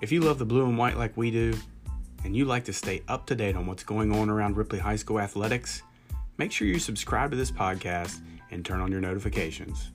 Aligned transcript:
If 0.00 0.10
you 0.10 0.20
love 0.20 0.38
the 0.38 0.46
blue 0.46 0.64
and 0.64 0.78
white 0.78 0.96
like 0.96 1.14
we 1.14 1.30
do, 1.30 1.54
and 2.24 2.34
you 2.34 2.46
like 2.46 2.64
to 2.64 2.72
stay 2.72 3.02
up 3.06 3.26
to 3.26 3.34
date 3.34 3.54
on 3.54 3.66
what's 3.66 3.82
going 3.82 4.12
on 4.12 4.30
around 4.30 4.56
Ripley 4.56 4.78
High 4.78 4.96
School 4.96 5.20
athletics, 5.20 5.82
make 6.38 6.52
sure 6.52 6.66
you 6.66 6.78
subscribe 6.78 7.30
to 7.32 7.36
this 7.36 7.50
podcast 7.50 8.20
and 8.50 8.64
turn 8.64 8.80
on 8.80 8.90
your 8.90 9.02
notifications. 9.02 9.90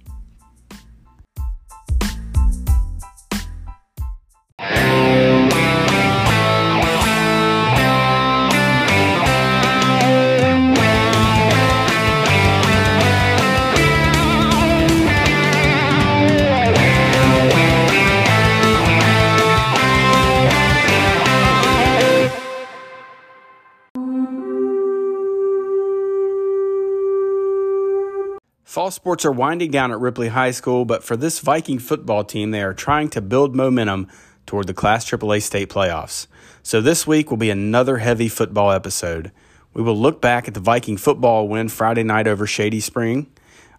Fall 28.86 28.92
sports 28.92 29.26
are 29.26 29.32
winding 29.32 29.72
down 29.72 29.92
at 29.92 30.00
Ripley 30.00 30.28
High 30.28 30.52
School, 30.52 30.86
but 30.86 31.04
for 31.04 31.18
this 31.18 31.40
Viking 31.40 31.80
football 31.80 32.24
team, 32.24 32.52
they 32.52 32.62
are 32.62 32.76
trying 32.76 33.10
to 33.10 33.20
build 33.20 33.56
momentum 33.56 34.08
toward 34.46 34.68
the 34.68 34.76
Class 34.76 35.10
AAA 35.10 35.42
state 35.42 35.72
playoffs. 35.72 36.28
So 36.62 36.82
this 36.82 37.08
week 37.08 37.32
will 37.32 37.38
be 37.38 37.50
another 37.50 37.98
heavy 37.98 38.30
football 38.30 38.72
episode. 38.72 39.32
We 39.74 39.82
will 39.82 39.98
look 39.98 40.22
back 40.22 40.48
at 40.48 40.54
the 40.54 40.60
Viking 40.60 40.98
football 40.98 41.48
win 41.48 41.68
Friday 41.68 42.04
night 42.04 42.28
over 42.28 42.46
Shady 42.46 42.80
Spring. 42.80 43.26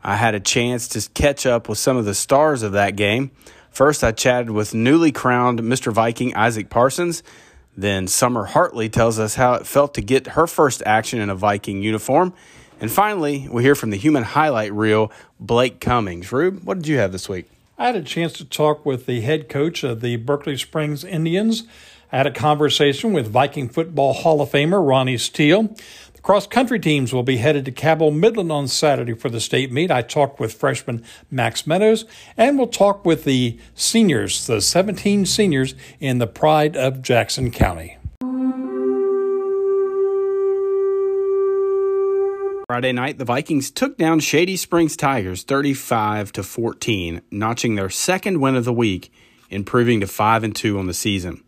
I 0.03 0.17
had 0.17 0.35
a 0.35 0.41
chance 0.41 0.89
to 0.89 1.09
catch 1.11 1.47
up 1.47 1.69
with 1.69 1.79
some 1.79 1.97
of 1.97 2.05
the 2.05 2.13
stars 2.13 2.65
of 2.65 2.73
that 2.73 2.97
game. 2.97 3.31
First, 3.71 4.03
I 4.03 4.11
chatted 4.11 4.51
with 4.51 4.75
newly 4.75 5.13
crowned 5.13 5.61
Mr. 5.61 5.93
Viking 5.93 6.35
Isaac 6.35 6.69
Parsons. 6.69 7.23
Then, 7.77 8.09
Summer 8.09 8.47
Hartley 8.47 8.89
tells 8.89 9.21
us 9.21 9.37
how 9.37 9.55
it 9.55 9.69
felt 9.69 9.95
to 9.95 10.01
get 10.01 10.27
her 10.29 10.49
first 10.49 10.83
action 10.85 11.21
in 11.21 11.31
a 11.31 11.37
Viking 11.37 11.81
uniform. 11.81 12.35
And 12.79 12.93
finally, 12.93 13.49
we 13.51 13.63
hear 13.63 13.75
from 13.75 13.91
the 13.91 13.97
human 13.97 14.23
highlight 14.23 14.73
reel, 14.73 15.11
Blake 15.41 15.81
Cummings. 15.81 16.31
Rube, 16.31 16.63
what 16.65 16.79
did 16.79 16.87
you 16.87 16.99
have 16.99 17.11
this 17.11 17.29
week? 17.29 17.49
I 17.79 17.87
had 17.87 17.97
a 17.97 18.03
chance 18.03 18.35
to 18.35 18.45
talk 18.45 18.85
with 18.85 19.07
the 19.07 19.23
head 19.23 19.49
coach 19.49 19.83
of 19.83 20.03
the 20.03 20.17
Berkeley 20.17 20.59
Springs 20.59 21.03
Indians. 21.03 21.65
I 22.13 22.19
had 22.19 22.27
a 22.27 22.31
conversation 22.31 23.13
with 23.13 23.29
Viking 23.29 23.69
Football 23.69 24.13
Hall 24.13 24.41
of 24.41 24.51
Famer 24.51 24.87
Ronnie 24.87 25.19
Steele. 25.19 25.75
The 26.15 26.21
cross 26.23 26.47
country 26.47 26.79
teams 26.79 27.13
will 27.15 27.23
be 27.23 27.39
headed 27.39 27.65
to 27.65 27.73
Cabell 27.73 28.11
Midland 28.11 28.53
on 28.53 28.69
Saturday 28.69 29.15
for 29.15 29.31
the 29.31 29.41
state 29.41 29.73
meet. 29.73 29.91
I 29.91 30.03
talked 30.03 30.39
with 30.39 30.53
freshman 30.53 31.03
Max 31.31 31.67
Meadows, 31.67 32.05
and 32.37 32.59
we'll 32.59 32.69
talk 32.69 33.05
with 33.07 33.25
the 33.25 33.59
seniors, 33.75 34.47
the 34.47 34.61
17 34.61 35.25
seniors 35.25 35.75
in 35.99 36.19
the 36.19 36.27
pride 36.27 36.77
of 36.77 37.03
Jackson 37.03 37.51
County. 37.51 37.97
Friday 42.77 42.93
night, 42.93 43.17
the 43.17 43.25
Vikings 43.25 43.71
took 43.71 43.97
down 43.97 44.21
Shady 44.21 44.55
Springs 44.55 44.99
Tigers 44.99 45.45
35 45.45 46.31
to 46.33 46.43
14, 46.43 47.23
notching 47.31 47.75
their 47.75 47.89
second 47.89 48.39
win 48.39 48.55
of 48.55 48.67
the 48.67 48.73
week, 48.73 49.11
improving 49.49 50.01
to 50.01 50.07
5 50.07 50.45
and 50.45 50.55
2 50.55 50.79
on 50.79 50.87
the 50.87 50.93
season. 50.93 51.43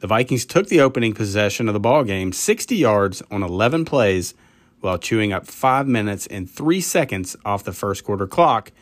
The 0.00 0.08
Vikings 0.08 0.44
took 0.44 0.66
the 0.66 0.80
opening 0.80 1.14
possession 1.14 1.68
of 1.68 1.74
the 1.74 1.78
ball 1.78 2.02
game 2.02 2.32
60 2.32 2.74
yards 2.74 3.22
on 3.30 3.44
11 3.44 3.84
plays 3.84 4.34
while 4.80 4.98
chewing 4.98 5.32
up 5.32 5.46
5 5.46 5.86
minutes 5.86 6.26
and 6.26 6.50
3 6.50 6.80
seconds 6.80 7.36
off 7.44 7.62
the 7.62 7.72
first 7.72 8.02
quarter 8.02 8.26
clock 8.26 8.72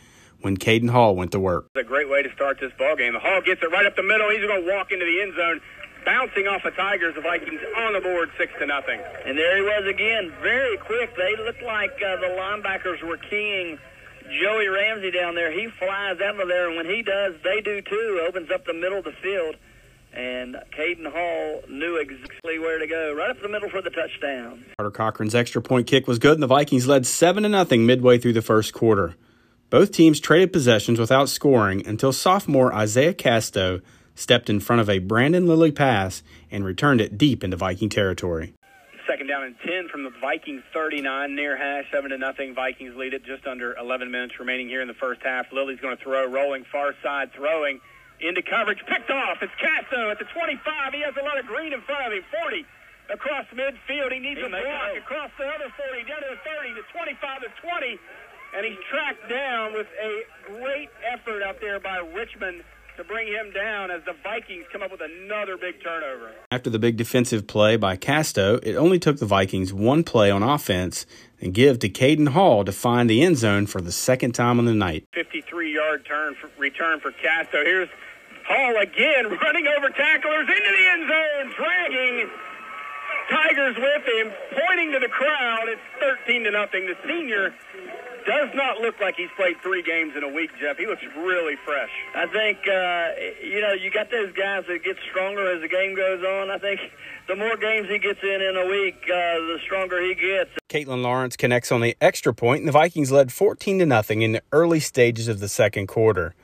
when 0.41 0.57
Caden 0.57 0.89
Hall 0.89 1.15
went 1.15 1.33
to 1.33 1.39
work. 1.39 1.67
It's 1.75 1.85
a 1.85 1.87
great 1.87 2.09
way 2.09 2.23
to 2.23 2.33
start 2.33 2.59
this 2.59 2.73
ball 2.79 2.97
game. 2.97 3.13
Hall 3.13 3.43
gets 3.43 3.63
it 3.63 3.71
right 3.71 3.85
up 3.85 3.97
the 3.97 4.03
middle. 4.03 4.31
He's 4.31 4.47
going 4.47 4.65
to 4.65 4.73
walk 4.73 4.93
into 4.93 5.05
the 5.05 5.21
end 5.21 5.35
zone 5.37 5.61
bouncing 6.05 6.47
off 6.47 6.65
of 6.65 6.75
Tigers. 6.75 7.15
The 7.15 7.21
Vikings 7.21 7.61
on 7.77 7.93
the 7.93 8.01
board, 8.01 8.31
six 8.39 8.53
to 8.59 8.67
nothing. 8.67 9.01
And 9.25 9.37
there 9.37 9.57
he 9.57 9.63
was 9.63 9.87
again, 9.89 10.33
very 10.43 10.77
quick. 10.79 11.15
They 11.17 11.37
looked 11.37 11.63
like 11.63 11.93
uh, 12.03 12.17
the 12.17 12.37
linebackers 12.39 13.03
were 13.03 13.19
keying 13.19 13.79
Joey 14.41 14.69
Ramsey 14.69 15.11
down 15.11 15.35
there. 15.35 15.51
He 15.51 15.69
flies 15.79 16.21
out 16.21 16.41
of 16.41 16.49
there, 16.49 16.69
and 16.69 16.77
when 16.77 16.87
he 16.87 17.03
does, 17.03 17.35
they 17.43 17.61
do 17.61 17.81
too. 17.83 18.25
Opens 18.27 18.51
up 18.51 18.65
the 18.65 18.75
middle 18.75 18.99
of 18.99 19.05
the 19.05 19.13
field. 19.23 19.57
And 20.15 20.57
Caden 20.77 21.11
Hall 21.11 21.63
knew 21.71 21.97
exactly 21.97 22.59
where 22.59 22.79
to 22.79 22.87
go, 22.87 23.15
right 23.15 23.31
up 23.31 23.41
the 23.41 23.49
middle 23.49 23.71
for 23.71 23.81
the 23.81 23.89
touchdown. 23.89 24.63
Carter 24.77 24.91
Cochran's 24.91 25.35
extra 25.35 25.63
point 25.63 25.87
kick 25.87 26.07
was 26.07 26.19
good, 26.19 26.35
and 26.35 26.43
the 26.43 26.47
Vikings 26.47 26.87
led 26.87 27.07
seven 27.07 27.45
to 27.45 27.49
nothing 27.49 27.87
midway 27.87 28.19
through 28.19 28.35
the 28.35 28.43
first 28.43 28.75
quarter. 28.75 29.17
Both 29.71 29.91
teams 29.91 30.21
traded 30.21 30.53
possessions 30.53 31.01
without 31.01 31.31
scoring 31.31 31.87
until 31.87 32.13
sophomore 32.13 32.75
Isaiah 32.75 33.15
Casto 33.15 33.81
stepped 34.15 34.51
in 34.51 34.61
front 34.61 34.81
of 34.81 34.89
a 34.91 34.99
Brandon 34.99 35.47
Lilly 35.47 35.73
pass 35.73 36.23
and 36.51 36.65
returned 36.65 37.01
it 37.01 37.19
deep 37.19 37.43
into 37.43 37.57
Viking 37.57 37.89
territory. 37.89 38.55
Second 39.07 39.27
down 39.27 39.45
and 39.45 39.57
10 39.65 39.89
from 39.89 40.05
the 40.05 40.13
Viking 40.21 40.63
39 40.73 41.35
near 41.35 41.57
hash, 41.57 41.85
7 41.93 42.11
to 42.11 42.19
nothing. 42.19 42.55
Vikings 42.55 42.95
lead 42.97 43.15
it 43.15 43.25
just 43.25 43.47
under 43.47 43.77
11 43.77 44.11
minutes 44.11 44.39
remaining 44.39 44.69
here 44.69 44.81
in 44.81 44.89
the 44.89 44.95
first 44.95 45.21
half. 45.23 45.47
Lilly's 45.53 45.81
going 45.81 45.97
to 45.97 46.03
throw, 46.03 46.27
rolling 46.27 46.65
far 46.71 46.95
side, 47.03 47.33
throwing 47.35 47.81
into 48.21 48.43
coverage, 48.43 48.79
picked 48.87 49.11
off. 49.11 49.39
It's 49.43 49.53
Casto 49.59 50.11
at 50.11 50.19
the 50.19 50.25
25. 50.25 50.93
He 50.95 51.03
has 51.03 51.15
a 51.21 51.25
lot 51.25 51.39
of 51.39 51.47
green 51.47 51.73
in 51.73 51.83
front 51.83 52.07
of 52.07 52.13
him. 52.13 52.23
40 52.31 52.65
across 53.11 53.47
midfield. 53.53 54.13
He 54.13 54.21
needs 54.21 54.41
he 54.41 54.47
a 54.47 54.49
block 54.49 54.97
across 54.97 55.31
the 55.37 55.45
other 55.45 55.69
40, 55.75 56.07
down 56.07 56.23
to 56.23 56.31
the 56.31 56.41
30, 56.47 56.75
to 56.79 56.83
25 56.95 57.41
to 57.43 57.49
20. 57.61 57.99
And 58.55 58.67
he's 58.67 58.79
tracked 58.89 59.29
down 59.29 59.73
with 59.73 59.89
a 59.99 60.13
great 60.47 60.91
effort 61.03 61.43
out 61.43 61.61
there 61.61 61.81
by 61.81 61.99
Richmond 62.15 62.63
to 62.97 63.05
bring 63.05 63.27
him 63.27 63.53
down 63.53 63.91
as 63.91 64.03
the 64.05 64.15
Vikings 64.23 64.67
come 64.73 64.83
up 64.83 64.91
with 64.91 65.01
another 65.01 65.57
big 65.57 65.83
turnover. 65.83 66.33
After 66.51 66.71
the 66.71 66.79
big 66.79 66.97
defensive 66.97 67.47
play 67.47 67.77
by 67.77 67.97
Casto, 67.97 68.59
it 68.63 68.77
only 68.77 68.99
took 68.99 69.19
the 69.19 69.27
Vikings 69.27 69.73
one 69.73 70.05
play 70.05 70.31
on 70.31 70.43
offense 70.43 71.07
and 71.41 71.55
give 71.55 71.79
to 71.81 71.89
Caden 71.89 72.29
Hall 72.29 72.65
to 72.65 72.73
find 72.73 73.09
the 73.09 73.23
end 73.23 73.39
zone 73.39 73.67
for 73.67 73.81
the 73.81 73.93
second 73.93 74.33
time 74.33 74.59
on 74.59 74.67
the 74.67 74.75
night. 74.75 75.07
53 75.15 75.75
yard 75.75 76.05
turn 76.07 76.35
for, 76.41 76.51
return 76.59 77.01
for 77.01 77.13
Casto. 77.13 77.65
Here's 77.65 77.89
Hall 78.47 78.77
again 78.81 79.29
running 79.43 79.67
over 79.67 79.89
tacklers 79.91 80.49
into 80.49 80.71
the 80.77 80.91
end 80.91 81.09
zone, 81.09 81.55
dragging 81.57 82.31
Tigers 83.31 83.77
with 83.77 84.05
him, 84.05 84.33
pointing 84.53 84.93
to 84.93 84.99
the 84.99 85.09
crowd. 85.09 85.69
It's 85.69 85.81
13 86.27 86.45
to 86.45 86.51
nothing. 86.51 86.87
The 86.87 86.97
senior 87.09 87.55
does 88.27 88.49
not 88.55 88.79
look 88.79 89.01
like 89.01 89.17
he's 89.17 89.31
played 89.37 89.57
three 89.63 89.83
games 89.83 90.15
in 90.17 90.23
a 90.23 90.29
week, 90.29 90.51
Jeff. 90.61 90.77
He 90.77 90.87
looks 90.87 91.03
really 91.17 91.57
fresh. 91.65 91.91
I 92.15 92.27
think, 92.27 92.59
uh, 92.67 93.47
you 93.47 93.61
know, 93.61 93.73
you 93.73 93.91
got 93.91 94.11
those 94.11 94.33
guys 94.33 94.65
that 94.69 94.83
get 94.85 94.97
stronger 95.11 95.51
as 95.55 95.61
the 95.61 95.69
game 95.69 95.95
goes 95.95 96.23
on. 96.25 96.51
I 96.51 96.59
think 96.59 96.81
the 97.29 97.37
more 97.37 97.57
games 97.57 97.89
he 97.89 97.99
gets 97.99 98.23
in 98.23 98.41
in 98.43 98.57
a 98.57 98.67
week, 98.67 99.03
uh, 99.05 99.39
the 99.39 99.59
stronger 99.65 100.03
he 100.03 100.15
gets. 100.15 100.51
Caitlin 100.69 101.03
Lawrence 101.03 101.37
connects 101.37 101.71
on 101.71 101.81
the 101.81 101.97
extra 102.01 102.35
point, 102.35 102.61
and 102.61 102.69
the 102.69 102.73
Vikings 102.73 103.13
led 103.13 103.33
14 103.33 103.79
to 103.79 103.87
nothing 103.87 104.23
in 104.23 104.33
the 104.33 104.43
early 104.53 104.81
stages 104.81 105.29
of 105.29 105.41
the 105.41 105.49
second 105.49 105.87
quarter. 105.87 106.35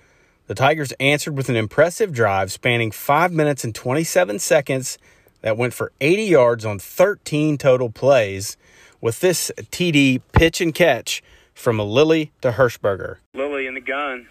The 0.47 0.55
Tigers 0.55 0.93
answered 0.99 1.37
with 1.37 1.49
an 1.49 1.57
impressive 1.57 2.13
drive 2.13 2.51
spanning 2.51 2.91
5 2.91 3.33
minutes 3.33 3.65
and 3.65 3.75
27 3.75 4.39
seconds 4.39 4.97
that 5.43 5.57
went 5.57 5.75
for 5.75 5.93
80 6.01 6.25
yards 6.25 6.65
on 6.65 6.79
13 6.79 7.59
total 7.59 7.91
plays. 7.91 8.57
With 9.01 9.21
this 9.21 9.53
TD 9.71 10.23
pitch 10.33 10.61
and 10.61 10.75
catch, 10.75 11.23
from 11.59 11.81
a 11.81 11.85
Lilly 11.85 12.31
to 12.41 12.53
Hirschberger. 12.53 13.17
Lilly 13.35 13.67
in 13.67 13.75
the 13.75 13.81
gun. 13.81 14.29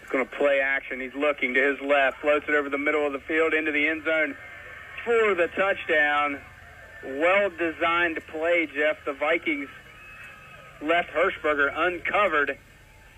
He's 0.00 0.10
going 0.10 0.26
to 0.26 0.36
play 0.36 0.60
action. 0.60 1.00
He's 1.00 1.14
looking 1.14 1.54
to 1.54 1.60
his 1.60 1.80
left, 1.80 2.18
floats 2.18 2.46
it 2.48 2.54
over 2.54 2.68
the 2.68 2.78
middle 2.78 3.06
of 3.06 3.12
the 3.12 3.20
field 3.20 3.54
into 3.54 3.70
the 3.70 3.88
end 3.88 4.04
zone 4.04 4.36
for 5.04 5.34
the 5.34 5.46
touchdown. 5.48 6.40
Well 7.04 7.50
designed 7.50 8.20
play, 8.26 8.68
Jeff. 8.74 8.96
The 9.06 9.12
Vikings 9.12 9.68
left 10.82 11.10
Hirschberger 11.10 11.72
uncovered. 11.74 12.58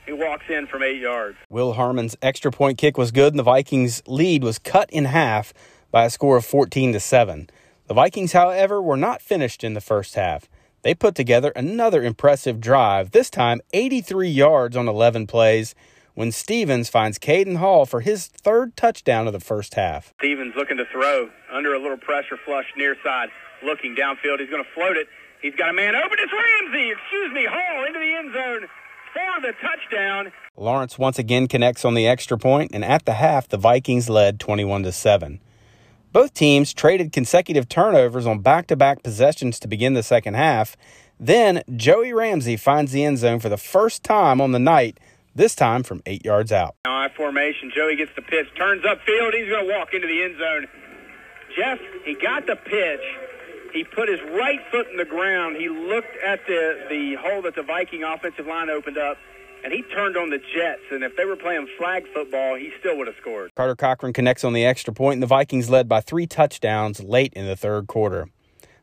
He 0.05 0.13
walks 0.13 0.45
in 0.51 0.67
from 0.67 0.83
eight 0.83 1.01
yards. 1.01 1.39
Will 1.49 1.73
Harmon's 1.73 2.15
extra 2.21 2.51
point 2.51 2.77
kick 2.77 2.99
was 2.99 3.11
good, 3.11 3.33
and 3.33 3.39
the 3.39 3.43
Vikings' 3.43 4.03
lead 4.07 4.45
was 4.45 4.59
cut 4.59 4.91
in 4.91 5.07
half 5.07 5.55
by 5.91 6.05
a 6.05 6.11
score 6.11 6.37
of 6.37 6.45
14 6.45 6.93
to 6.93 7.01
7. 7.01 7.49
The 7.87 7.95
Vikings, 7.95 8.33
however, 8.33 8.83
were 8.83 8.99
not 8.99 9.23
finished 9.23 9.65
in 9.65 9.73
the 9.73 9.81
first 9.81 10.15
half. 10.15 10.47
They 10.85 10.95
put 10.95 11.15
together 11.15 11.51
another 11.57 12.05
impressive 12.05 12.61
drive, 12.61 13.13
this 13.13 13.31
time 13.31 13.63
83 13.73 14.29
yards 14.29 14.77
on 14.77 14.87
11 14.87 15.27
plays, 15.27 15.75
when 16.13 16.31
Stevens 16.31 16.91
finds 16.91 17.19
Caden 17.19 17.57
Hall 17.57 17.87
for 17.87 18.03
his 18.03 18.27
third 18.27 18.77
touchdown 18.77 19.27
of 19.27 19.33
the 19.33 19.41
first 19.41 19.75
half. 19.75 20.13
Stevens 20.19 20.53
looking 20.55 20.77
to 20.77 20.85
throw 20.93 21.31
under 21.51 21.73
a 21.73 21.79
little 21.79 21.97
pressure 21.97 22.37
flush 22.45 22.67
near 22.77 22.97
side, 23.03 23.31
looking 23.65 23.97
downfield. 23.97 24.41
He's 24.41 24.51
going 24.51 24.63
to 24.63 24.71
float 24.75 24.99
it. 24.99 25.09
He's 25.41 25.55
got 25.55 25.71
a 25.71 25.73
man 25.73 25.97
open. 25.97 26.19
It's 26.21 26.33
Ramsey, 26.33 26.91
excuse 26.91 27.33
me, 27.33 27.47
Hall 27.49 27.87
into 27.87 27.99
the 27.99 28.15
end 28.15 28.35
zone 28.35 28.69
for 29.15 29.41
the 29.41 29.55
touchdown. 29.63 30.33
Lawrence 30.55 30.99
once 30.99 31.19
again 31.19 31.49
connects 31.49 31.87
on 31.87 31.95
the 31.95 32.07
extra 32.07 32.37
point, 32.37 32.73
and 32.75 32.85
at 32.85 33.07
the 33.07 33.15
half, 33.15 33.49
the 33.49 33.57
Vikings 33.57 34.11
led 34.11 34.39
21 34.39 34.83
to 34.83 34.93
7. 34.93 35.41
Both 36.15 36.33
teams 36.33 36.73
traded 36.73 37.11
consecutive 37.11 37.69
turnovers 37.69 38.25
on 38.25 38.39
back 38.39 38.69
to 38.69 38.77
back 38.77 39.03
possessions 39.03 39.59
to 39.59 39.67
begin 39.67 39.95
the 39.95 40.03
second 40.05 40.35
half. 40.35 40.77
Then 41.19 41.65
Joey 41.75 42.13
Ramsey 42.13 42.57
finds 42.57 42.93
the 42.93 43.03
end 43.03 43.19
zone 43.19 43.41
for 43.41 43.49
the 43.49 43.57
first 43.57 44.05
time 44.05 44.41
on 44.41 44.53
the 44.53 44.61
night, 44.61 45.01
this 45.35 45.57
time 45.57 45.83
from 45.83 46.03
eight 46.07 46.25
yards 46.25 46.53
out. 46.53 46.77
I 46.85 47.09
formation. 47.17 47.73
Joey 47.75 47.97
gets 47.97 48.13
the 48.15 48.23
pitch, 48.23 48.47
turns 48.57 48.85
upfield. 48.85 49.35
He's 49.35 49.49
going 49.49 49.67
to 49.67 49.75
walk 49.77 49.93
into 49.93 50.07
the 50.07 50.23
end 50.23 50.37
zone. 50.39 50.69
Jeff, 51.57 51.81
he 52.05 52.15
got 52.15 52.47
the 52.47 52.55
pitch. 52.55 53.03
He 53.73 53.83
put 53.83 54.09
his 54.09 54.21
right 54.23 54.61
foot 54.71 54.87
in 54.89 54.97
the 54.97 55.05
ground. 55.05 55.57
He 55.57 55.69
looked 55.69 56.17
at 56.25 56.47
the, 56.47 56.87
the 56.89 57.17
hole 57.17 57.43
that 57.43 57.57
the 57.57 57.65
Viking 57.65 58.05
offensive 58.05 58.47
line 58.47 58.71
opened 58.71 58.99
up, 58.99 59.19
and 59.65 59.73
he 59.73 59.83
turned 59.83 60.17
on 60.17 60.29
the 60.29 60.39
Jets. 60.39 60.83
And 60.91 61.03
if 61.03 61.17
they 61.17 61.25
were 61.25 61.37
playing 61.37 61.67
flag 61.79 62.05
football, 62.13 62.55
he 62.55 62.71
still 62.79 62.99
would 62.99 63.07
have 63.07 63.17
scored. 63.21 63.51
Carter 63.57 63.75
Cochran 63.75 64.13
connects 64.13 64.45
on 64.45 64.53
the 64.53 64.65
extra 64.65 64.93
point, 64.93 65.15
and 65.15 65.23
the 65.23 65.27
Vikings 65.27 65.71
led 65.71 65.89
by 65.89 66.03
three 66.03 66.27
touchdowns 66.27 67.03
late 67.03 67.33
in 67.33 67.47
the 67.47 67.57
third 67.57 67.87
quarter. 67.87 68.29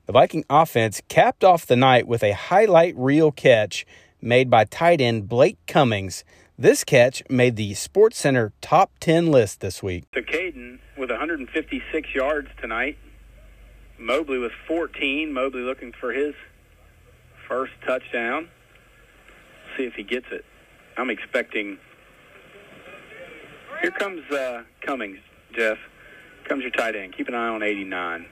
The 0.07 0.13
Viking 0.13 0.43
offense 0.49 1.01
capped 1.07 1.43
off 1.43 1.67
the 1.67 1.75
night 1.75 2.07
with 2.07 2.23
a 2.23 2.31
highlight 2.31 2.95
reel 2.97 3.31
catch 3.31 3.85
made 4.19 4.49
by 4.49 4.65
tight 4.65 4.99
end 4.99 5.29
Blake 5.29 5.59
Cummings. 5.67 6.23
This 6.57 6.83
catch 6.83 7.23
made 7.29 7.55
the 7.55 7.75
Sports 7.75 8.17
Center 8.17 8.51
top 8.61 8.91
10 8.99 9.27
list 9.27 9.61
this 9.61 9.81
week. 9.81 10.05
So 10.13 10.21
Caden 10.21 10.79
with 10.97 11.11
156 11.11 12.15
yards 12.15 12.49
tonight. 12.59 12.97
Mobley 13.99 14.39
with 14.39 14.51
14. 14.67 15.31
Mobley 15.31 15.61
looking 15.61 15.91
for 15.91 16.11
his 16.11 16.33
first 17.47 17.73
touchdown. 17.85 18.49
See 19.77 19.83
if 19.83 19.93
he 19.93 20.03
gets 20.03 20.25
it. 20.31 20.43
I'm 20.97 21.09
expecting. 21.09 21.77
Here 23.81 23.91
comes 23.91 24.29
uh, 24.31 24.63
Cummings, 24.81 25.19
Jeff. 25.55 25.77
Comes 26.47 26.61
your 26.61 26.71
tight 26.71 26.95
end. 26.95 27.15
Keep 27.15 27.29
an 27.29 27.35
eye 27.35 27.47
on 27.47 27.63
89. 27.63 28.25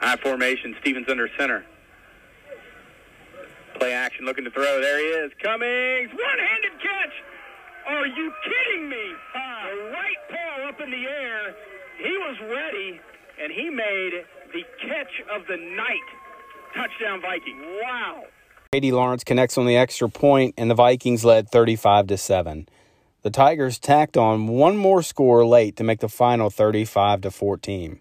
High 0.00 0.16
formation. 0.16 0.76
Stevens 0.80 1.06
under 1.08 1.28
center. 1.38 1.64
Play 3.78 3.92
action, 3.92 4.24
looking 4.24 4.44
to 4.44 4.50
throw. 4.50 4.80
There 4.80 4.98
he 4.98 5.04
is. 5.04 5.32
Cummings, 5.42 6.10
one-handed 6.10 6.72
catch. 6.82 7.12
Are 7.86 8.06
you 8.06 8.32
kidding 8.44 8.88
me? 8.88 9.14
The 9.32 9.90
right 9.90 10.16
paw 10.28 10.68
up 10.68 10.80
in 10.80 10.90
the 10.90 11.06
air. 11.06 11.54
He 11.98 12.12
was 12.12 12.36
ready, 12.40 13.00
and 13.42 13.52
he 13.52 13.70
made 13.70 14.24
the 14.52 14.62
catch 14.86 15.22
of 15.34 15.46
the 15.46 15.56
night. 15.56 16.08
Touchdown 16.74 17.20
Viking. 17.20 17.60
Wow. 17.82 18.24
Katie 18.72 18.92
Lawrence 18.92 19.24
connects 19.24 19.58
on 19.58 19.66
the 19.66 19.76
extra 19.76 20.08
point, 20.08 20.54
and 20.56 20.70
the 20.70 20.76
Vikings 20.76 21.24
led 21.24 21.50
35 21.50 22.06
to 22.06 22.16
7. 22.16 22.68
The 23.22 23.30
Tigers 23.30 23.80
tacked 23.80 24.16
on 24.16 24.46
one 24.46 24.76
more 24.76 25.02
score 25.02 25.44
late 25.44 25.74
to 25.74 25.82
make 25.82 25.98
the 25.98 26.08
final 26.08 26.50
35 26.50 27.22
to 27.22 27.32
14. 27.32 27.98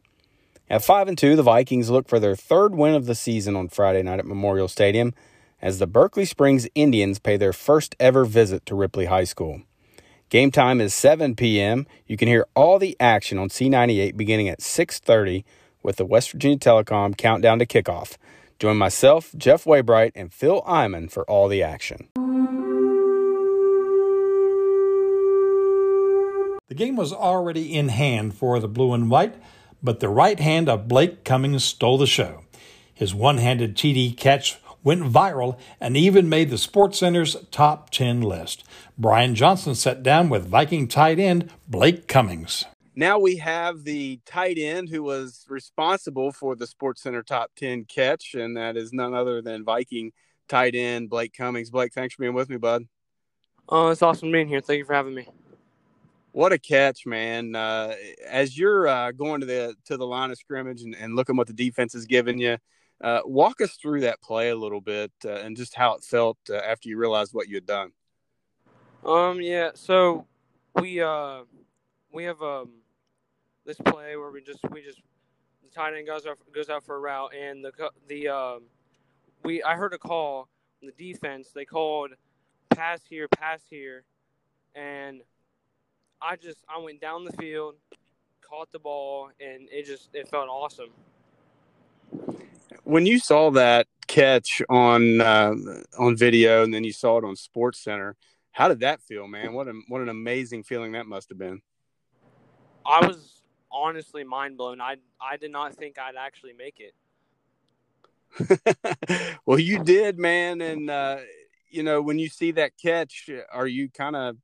At 0.70 0.84
5 0.84 1.08
and 1.08 1.18
2, 1.18 1.36
the 1.36 1.42
Vikings 1.42 1.90
look 1.90 2.08
for 2.08 2.20
their 2.20 2.36
third 2.36 2.76
win 2.76 2.94
of 2.94 3.08
the 3.08 3.16
season 3.16 3.56
on 3.56 3.70
Friday 3.70 4.04
night 4.04 4.20
at 4.20 4.28
Memorial 4.28 4.68
Stadium 4.68 5.16
as 5.60 5.80
the 5.80 5.88
Berkeley 5.88 6.24
Springs 6.24 6.68
Indians 6.76 7.18
pay 7.18 7.36
their 7.36 7.52
first 7.52 7.96
ever 8.00 8.24
visit 8.24 8.64
to 8.68 8.76
Ripley 8.76 9.06
High 9.06 9.24
School. 9.24 9.64
Game 10.30 10.52
time 10.52 10.80
is 10.80 10.94
7 10.94 11.36
p.m. 11.36 11.88
You 12.06 12.16
can 12.16 12.28
hear 12.28 12.46
all 12.56 12.78
the 12.78 12.96
action 13.00 13.40
on 13.40 13.50
C98 13.50 14.16
beginning 14.16 14.50
at 14.50 14.60
6:30 14.60 15.44
with 15.82 15.96
the 15.96 16.06
West 16.06 16.32
Virginia 16.32 16.60
Telecom 16.60 17.18
countdown 17.18 17.58
to 17.58 17.66
kickoff. 17.66 18.18
Join 18.60 18.76
myself, 18.76 19.32
Jeff 19.38 19.64
Waybright, 19.64 20.12
and 20.16 20.34
Phil 20.34 20.62
Iman 20.68 21.08
for 21.08 21.24
all 21.30 21.48
the 21.48 21.64
action. 21.64 22.10
The 26.68 26.76
game 26.76 26.98
was 26.98 27.14
already 27.14 27.74
in 27.74 27.88
hand 27.88 28.36
for 28.36 28.60
the 28.60 28.68
blue 28.68 28.94
and 28.94 29.10
white, 29.10 29.36
but 29.82 30.02
the 30.02 30.10
right 30.10 30.40
hand 30.40 30.68
of 30.68 30.90
Blake 30.90 31.24
Cummings 31.24 31.64
stole 31.64 31.98
the 31.98 32.06
show. 32.06 32.42
His 32.94 33.16
one 33.16 33.38
handed 33.38 33.78
TD 33.78 34.18
catch 34.18 34.60
went 34.84 35.04
viral 35.04 35.58
and 35.80 35.96
even 35.96 36.28
made 36.28 36.50
the 36.50 36.58
Sports 36.58 37.00
Center's 37.00 37.38
top 37.52 37.90
10 37.92 38.22
list. 38.22 38.66
Brian 38.98 39.36
Johnson 39.36 39.74
sat 39.74 40.04
down 40.04 40.28
with 40.28 40.48
Viking 40.48 40.90
tight 40.90 41.18
end 41.18 41.50
Blake 41.68 42.08
Cummings. 42.08 42.66
Now 43.00 43.18
we 43.18 43.38
have 43.38 43.86
the 43.86 44.20
tight 44.26 44.58
end 44.58 44.90
who 44.90 45.04
was 45.04 45.46
responsible 45.48 46.34
for 46.34 46.58
the 46.58 46.68
Sports 46.68 47.02
Center 47.02 47.24
top 47.24 47.50
10 47.56 47.86
catch, 47.86 48.36
and 48.36 48.58
that 48.58 48.76
is 48.76 48.92
none 48.92 49.14
other 49.14 49.42
than 49.42 49.64
Viking 49.64 50.12
tight 50.50 50.76
end 50.76 51.10
Blake 51.10 51.32
Cummings. 51.32 51.70
Blake, 51.70 51.94
thanks 51.94 52.14
for 52.14 52.24
being 52.24 52.34
with 52.34 52.50
me, 52.50 52.58
bud. 52.58 52.90
Oh, 53.70 53.88
it's 53.88 54.02
awesome 54.02 54.34
being 54.34 54.50
here. 54.50 54.60
Thank 54.60 54.80
you 54.80 54.84
for 54.84 54.96
having 54.96 55.16
me. 55.16 55.30
What 56.34 56.52
a 56.52 56.60
catch, 56.60 57.06
man! 57.06 57.56
Uh, 57.56 57.96
as 58.28 58.58
you're 58.58 58.86
uh, 58.86 59.14
going 59.14 59.40
to 59.40 59.46
the 59.46 59.76
to 59.86 59.96
the 59.96 60.06
line 60.06 60.32
of 60.32 60.38
scrimmage 60.38 60.82
and, 60.82 60.94
and 60.94 61.16
looking 61.16 61.38
what 61.38 61.48
the 61.48 61.54
defense 61.54 61.96
is 61.96 62.06
giving 62.06 62.38
you, 62.38 62.58
uh, 63.02 63.22
walk 63.24 63.62
us 63.62 63.78
through 63.82 64.02
that 64.02 64.22
play 64.22 64.50
a 64.50 64.58
little 64.58 64.82
bit 64.82 65.14
uh, 65.24 65.36
and 65.36 65.56
just 65.56 65.74
how 65.74 65.94
it 65.94 66.04
felt 66.04 66.38
uh, 66.50 66.56
after 66.56 66.90
you 66.90 66.98
realized 66.98 67.34
what 67.34 67.48
you 67.48 67.56
had 67.56 67.66
done. 67.66 67.92
Um, 69.06 69.40
yeah. 69.40 69.70
So 69.74 70.26
we 70.76 71.00
uh 71.00 71.44
we 72.12 72.26
have 72.26 72.42
um 72.42 72.72
this 73.66 73.78
play 73.78 74.16
where 74.16 74.32
we 74.32 74.42
just 74.42 74.60
we 74.72 74.82
just 74.82 75.00
the 75.64 75.70
tight 75.70 75.94
end 75.96 76.08
goes 76.08 76.26
out 76.26 76.38
goes 76.54 76.70
out 76.70 76.84
for 76.84 76.96
a 76.96 77.00
route 77.00 77.32
and 77.36 77.64
the 77.64 77.72
the 78.08 78.28
um 78.28 78.62
we 79.44 79.64
I 79.64 79.76
heard 79.76 79.94
a 79.94 79.98
call 79.98 80.48
on 80.82 80.90
the 80.90 81.12
defense. 81.12 81.50
They 81.54 81.66
called 81.66 82.12
pass 82.70 83.02
here, 83.10 83.28
pass 83.28 83.62
here, 83.70 84.04
and 84.76 85.22
I 86.22 86.36
just 86.36 86.60
I 86.68 86.80
went 86.80 87.02
down 87.02 87.26
the 87.26 87.34
field, 87.34 87.76
caught 88.42 88.72
the 88.72 88.80
ball, 88.80 89.30
and 89.40 89.68
it 89.72 89.86
just 89.86 90.10
it 90.14 90.28
felt 90.28 90.50
awesome. 90.50 90.90
When 92.84 93.06
you 93.06 93.20
saw 93.20 93.52
that 93.52 93.88
catch 94.08 94.62
on 94.70 95.22
uh, 95.22 95.54
on 95.98 96.16
video, 96.16 96.64
and 96.64 96.74
then 96.74 96.84
you 96.84 96.94
saw 96.94 97.18
it 97.18 97.24
on 97.24 97.36
Sports 97.36 97.80
Center, 97.84 98.16
how 98.52 98.68
did 98.68 98.82
that 98.82 99.02
feel, 99.02 99.28
man? 99.28 99.54
What 99.54 99.68
a, 99.68 99.74
what 99.88 100.02
an 100.02 100.10
amazing 100.10 100.64
feeling 100.64 100.94
that 100.94 101.06
must 101.06 101.30
have 101.30 101.38
been. 101.38 101.62
I 102.86 103.06
was 103.06 103.39
honestly 103.72 104.24
mind 104.24 104.58
blown. 104.58 104.82
I 104.82 104.98
I 105.22 105.38
did 105.38 105.52
not 105.52 105.76
think 105.76 105.98
I'd 106.00 106.16
actually 106.16 106.54
make 106.54 106.80
it. 106.80 106.94
well, 109.46 109.60
you 109.60 109.84
did, 109.84 110.20
man, 110.20 110.62
and 110.62 110.90
uh, 110.90 111.18
you 111.70 111.84
know 111.84 112.02
when 112.02 112.20
you 112.20 112.30
see 112.30 112.52
that 112.52 112.78
catch, 112.78 113.30
are 113.52 113.68
you 113.68 113.90
kind 113.90 114.16
of 114.16 114.38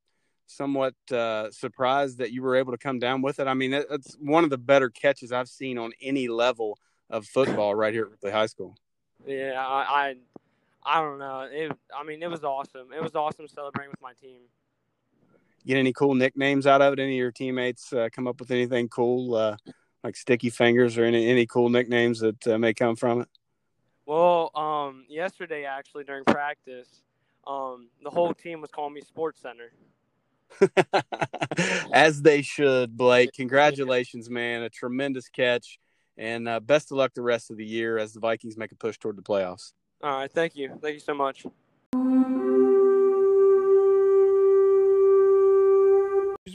somewhat 0.47 0.93
uh, 1.11 1.51
surprised 1.51 2.17
that 2.19 2.31
you 2.31 2.41
were 2.41 2.55
able 2.55 2.71
to 2.71 2.77
come 2.77 2.99
down 2.99 3.21
with 3.21 3.39
it. 3.39 3.47
I 3.47 3.53
mean, 3.53 3.73
it's 3.73 4.15
one 4.19 4.43
of 4.43 4.49
the 4.49 4.57
better 4.57 4.89
catches 4.89 5.31
I've 5.31 5.49
seen 5.49 5.77
on 5.77 5.91
any 6.01 6.27
level 6.27 6.77
of 7.09 7.25
football 7.25 7.75
right 7.75 7.93
here 7.93 8.05
at 8.05 8.11
Ripley 8.11 8.31
High 8.31 8.45
School. 8.45 8.77
Yeah, 9.25 9.53
I, 9.65 10.15
I, 10.85 10.97
I 10.97 11.01
don't 11.01 11.19
know. 11.19 11.47
It, 11.51 11.71
I 11.95 12.03
mean, 12.03 12.21
it 12.21 12.29
was 12.29 12.43
awesome. 12.43 12.93
It 12.95 13.01
was 13.01 13.15
awesome 13.15 13.47
celebrating 13.47 13.91
with 13.91 14.01
my 14.01 14.13
team. 14.13 14.41
Get 15.65 15.77
any 15.77 15.93
cool 15.93 16.15
nicknames 16.15 16.67
out 16.67 16.81
of 16.81 16.93
it? 16.93 16.99
Any 16.99 17.13
of 17.13 17.17
your 17.17 17.31
teammates 17.31 17.91
uh, 17.91 18.09
come 18.11 18.27
up 18.27 18.39
with 18.39 18.51
anything 18.51 18.87
cool, 18.87 19.35
uh, 19.35 19.57
like 20.03 20.15
Sticky 20.15 20.49
Fingers, 20.49 20.97
or 20.97 21.05
any 21.05 21.27
any 21.27 21.45
cool 21.45 21.69
nicknames 21.69 22.19
that 22.19 22.47
uh, 22.47 22.57
may 22.57 22.73
come 22.73 22.95
from 22.95 23.21
it? 23.21 23.27
Well, 24.05 24.51
um, 24.55 25.05
yesterday 25.09 25.65
actually 25.65 26.03
during 26.03 26.23
practice, 26.25 27.01
um, 27.47 27.89
the 28.03 28.09
whole 28.11 28.33
team 28.33 28.61
was 28.61 28.69
calling 28.69 28.93
me 28.93 29.01
Sports 29.01 29.41
Center. 29.41 29.71
As 31.91 32.21
they 32.21 32.41
should, 32.41 32.95
Blake. 32.95 33.31
Congratulations, 33.35 34.29
man. 34.29 34.61
A 34.61 34.69
tremendous 34.69 35.29
catch. 35.29 35.79
And 36.17 36.47
uh, 36.47 36.59
best 36.59 36.91
of 36.91 36.97
luck 36.97 37.13
the 37.13 37.21
rest 37.21 37.51
of 37.51 37.57
the 37.57 37.65
year 37.65 37.97
as 37.97 38.13
the 38.13 38.21
Vikings 38.21 38.55
make 38.55 38.71
a 38.71 38.75
push 38.75 38.97
toward 38.97 39.17
the 39.17 39.21
playoffs. 39.21 39.73
All 40.01 40.17
right. 40.17 40.31
Thank 40.31 40.55
you. 40.55 40.71
Thank 40.81 40.93
you 40.93 40.99
so 41.01 41.13
much. 41.13 41.45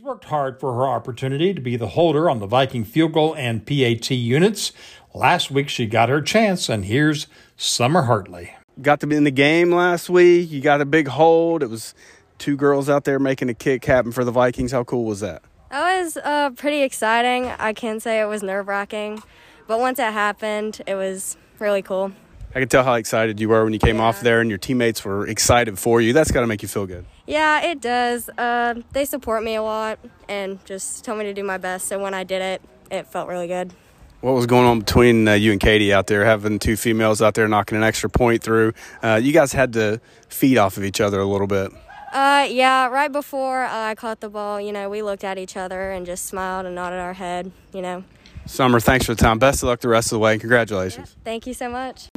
She's 0.01 0.07
worked 0.07 0.25
hard 0.25 0.59
for 0.59 0.73
her 0.77 0.87
opportunity 0.87 1.53
to 1.53 1.61
be 1.61 1.77
the 1.77 1.89
holder 1.89 2.31
on 2.31 2.39
the 2.39 2.47
Viking 2.47 2.85
field 2.85 3.13
goal 3.13 3.35
and 3.37 3.67
PAT 3.67 4.11
units. 4.11 4.73
Last 5.13 5.51
week 5.51 5.69
she 5.69 5.85
got 5.85 6.09
her 6.09 6.23
chance, 6.23 6.71
and 6.71 6.87
here's 6.87 7.27
Summer 7.59 8.05
Hartley. 8.05 8.55
Got 8.81 9.01
to 9.01 9.07
be 9.07 9.15
in 9.15 9.25
the 9.25 9.31
game 9.31 9.71
last 9.71 10.09
week. 10.09 10.51
You 10.51 10.63
got 10.63 10.81
a 10.81 10.87
big 10.87 11.09
hold. 11.09 11.63
It 11.63 11.69
was 11.69 11.93
two 12.39 12.57
girls 12.57 12.89
out 12.89 13.05
there 13.05 13.19
making 13.19 13.51
a 13.51 13.55
kick 13.55 13.85
happen 13.85 14.11
for 14.11 14.25
the 14.25 14.31
Vikings. 14.31 14.73
How 14.73 14.85
cool 14.85 15.05
was 15.05 15.21
that? 15.21 15.43
That 15.69 16.03
was 16.03 16.17
uh, 16.17 16.49
pretty 16.57 16.81
exciting. 16.81 17.49
I 17.59 17.75
can 17.75 18.01
say 18.01 18.23
it 18.23 18.27
was 18.27 18.43
nerve 18.43 18.69
wracking, 18.69 19.23
but 19.67 19.81
once 19.81 19.99
it 19.99 20.05
happened, 20.05 20.81
it 20.87 20.95
was 20.95 21.37
really 21.59 21.83
cool. 21.83 22.11
I 22.55 22.59
can 22.59 22.69
tell 22.69 22.85
how 22.85 22.95
excited 22.95 23.39
you 23.39 23.51
were 23.51 23.65
when 23.65 23.75
you 23.75 23.79
came 23.79 23.97
yeah. 23.97 24.05
off 24.05 24.23
there 24.23 24.41
and 24.41 24.49
your 24.49 24.59
teammates 24.59 25.05
were 25.05 25.27
excited 25.27 25.79
for 25.79 26.01
you. 26.01 26.15
That's 26.15 26.31
got 26.31 26.41
to 26.41 26.47
make 26.47 26.63
you 26.63 26.69
feel 26.69 26.87
good. 26.87 27.05
Yeah, 27.31 27.63
it 27.63 27.81
does. 27.81 28.29
Uh, 28.31 28.83
they 28.91 29.05
support 29.05 29.45
me 29.45 29.55
a 29.55 29.63
lot 29.63 30.01
and 30.29 30.63
just 30.65 31.05
tell 31.05 31.15
me 31.15 31.23
to 31.25 31.33
do 31.33 31.45
my 31.45 31.59
best. 31.59 31.87
So 31.87 32.01
when 32.01 32.13
I 32.13 32.25
did 32.25 32.43
it, 32.43 32.63
it 32.91 33.07
felt 33.07 33.29
really 33.29 33.47
good. 33.47 33.73
What 34.21 34.33
was 34.33 34.47
going 34.47 34.67
on 34.67 34.81
between 34.81 35.29
uh, 35.29 35.35
you 35.35 35.53
and 35.53 35.61
Katie 35.61 35.93
out 35.93 36.09
there, 36.09 36.25
having 36.25 36.59
two 36.59 36.77
females 36.77 37.23
out 37.23 37.35
there 37.35 37.47
knocking 37.47 37.79
an 37.79 37.85
extra 37.85 38.11
point 38.11 38.43
through? 38.43 38.73
Uh, 39.01 39.21
you 39.23 39.33
guys 39.33 39.53
had 39.53 39.73
to 39.75 40.01
feed 40.29 40.59
off 40.59 40.77
of 40.77 40.83
each 40.83 41.01
other 41.01 41.21
a 41.21 41.25
little 41.25 41.47
bit. 41.47 41.71
Uh, 42.13 42.49
yeah, 42.51 42.89
right 42.89 43.13
before 43.13 43.63
I 43.63 43.95
caught 43.95 44.19
the 44.19 44.29
ball, 44.29 44.61
you 44.61 44.73
know, 44.73 44.91
we 44.91 45.01
looked 45.01 45.23
at 45.23 45.39
each 45.39 45.57
other 45.57 45.93
and 45.93 46.05
just 46.05 46.27
smiled 46.27 46.67
and 46.67 46.75
nodded 46.75 46.99
our 46.99 47.13
head, 47.13 47.53
you 47.73 47.81
know. 47.81 48.03
Summer, 48.47 48.81
thanks 48.81 49.07
for 49.07 49.15
the 49.15 49.23
time. 49.23 49.39
Best 49.39 49.63
of 49.63 49.69
luck 49.69 49.81
the 49.81 49.89
rest 49.89 50.09
of 50.09 50.17
the 50.17 50.19
way. 50.19 50.37
Congratulations. 50.37 51.15
Yeah, 51.17 51.25
thank 51.25 51.47
you 51.47 51.55
so 51.55 51.71
much. 51.71 52.09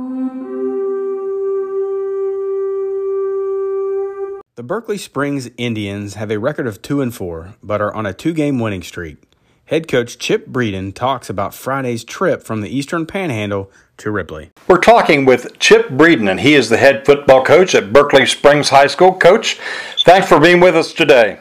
The 4.55 4.61
Berkeley 4.61 4.99
Springs 4.99 5.49
Indians 5.57 6.13
have 6.13 6.29
a 6.29 6.37
record 6.37 6.67
of 6.67 6.79
2 6.83 7.01
and 7.01 7.11
4, 7.11 7.55
but 7.63 7.81
are 7.81 7.91
on 7.91 8.05
a 8.05 8.13
two-game 8.13 8.59
winning 8.59 8.83
streak. 8.83 9.17
Head 9.65 9.87
coach 9.87 10.19
Chip 10.19 10.47
Breeden 10.47 10.93
talks 10.93 11.27
about 11.27 11.55
Friday's 11.55 12.03
trip 12.03 12.43
from 12.43 12.61
the 12.61 12.69
Eastern 12.69 13.07
Panhandle 13.07 13.71
to 13.97 14.11
Ripley. 14.11 14.51
We're 14.67 14.77
talking 14.77 15.25
with 15.25 15.57
Chip 15.57 15.89
Breeden, 15.89 16.29
and 16.29 16.39
he 16.39 16.53
is 16.53 16.69
the 16.69 16.77
head 16.77 17.03
football 17.03 17.43
coach 17.43 17.73
at 17.73 17.91
Berkeley 17.91 18.27
Springs 18.27 18.69
High 18.69 18.85
School. 18.85 19.13
Coach, 19.13 19.59
thanks 20.05 20.27
for 20.27 20.39
being 20.39 20.59
with 20.59 20.75
us 20.75 20.93
today. 20.93 21.39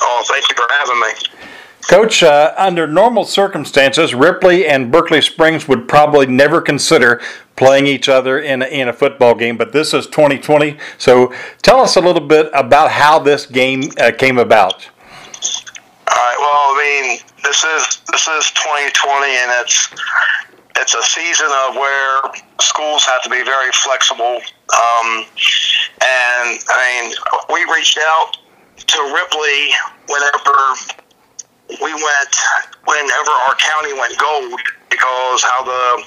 Oh, 0.00 0.24
thank 0.28 0.48
you 0.48 0.54
for 0.54 0.72
having 0.72 1.00
me. 1.00 1.35
Coach, 1.88 2.24
uh, 2.24 2.52
under 2.56 2.88
normal 2.88 3.24
circumstances, 3.24 4.12
Ripley 4.12 4.66
and 4.66 4.90
Berkeley 4.90 5.20
Springs 5.20 5.68
would 5.68 5.86
probably 5.86 6.26
never 6.26 6.60
consider 6.60 7.20
playing 7.54 7.86
each 7.86 8.08
other 8.08 8.40
in 8.40 8.62
a, 8.62 8.66
in 8.66 8.88
a 8.88 8.92
football 8.92 9.36
game, 9.36 9.56
but 9.56 9.72
this 9.72 9.94
is 9.94 10.06
2020. 10.06 10.76
So 10.98 11.32
tell 11.62 11.80
us 11.80 11.94
a 11.94 12.00
little 12.00 12.26
bit 12.26 12.50
about 12.52 12.90
how 12.90 13.20
this 13.20 13.46
game 13.46 13.84
uh, 14.00 14.10
came 14.10 14.38
about. 14.38 14.88
All 16.08 16.16
right. 16.16 16.36
Well, 16.38 16.74
I 16.74 17.02
mean, 17.02 17.18
this 17.44 17.62
is 17.62 18.00
this 18.10 18.26
is 18.28 18.50
2020, 18.50 19.26
and 19.26 19.52
it's 19.60 19.88
it's 20.78 20.94
a 20.94 21.02
season 21.02 21.48
of 21.68 21.76
where 21.76 22.20
schools 22.60 23.04
have 23.04 23.22
to 23.22 23.30
be 23.30 23.42
very 23.44 23.70
flexible. 23.72 24.40
Um, 24.74 25.24
and 26.02 26.58
I 26.68 27.00
mean, 27.00 27.14
we 27.52 27.72
reached 27.72 27.98
out 27.98 28.36
to 28.76 28.98
Ripley 29.14 29.70
whenever 30.08 31.05
we 31.68 31.92
went, 31.92 32.34
whenever 32.84 33.30
our 33.48 33.54
county 33.56 33.92
went 33.92 34.16
gold, 34.18 34.60
because 34.90 35.42
how 35.42 35.64
the 35.64 36.04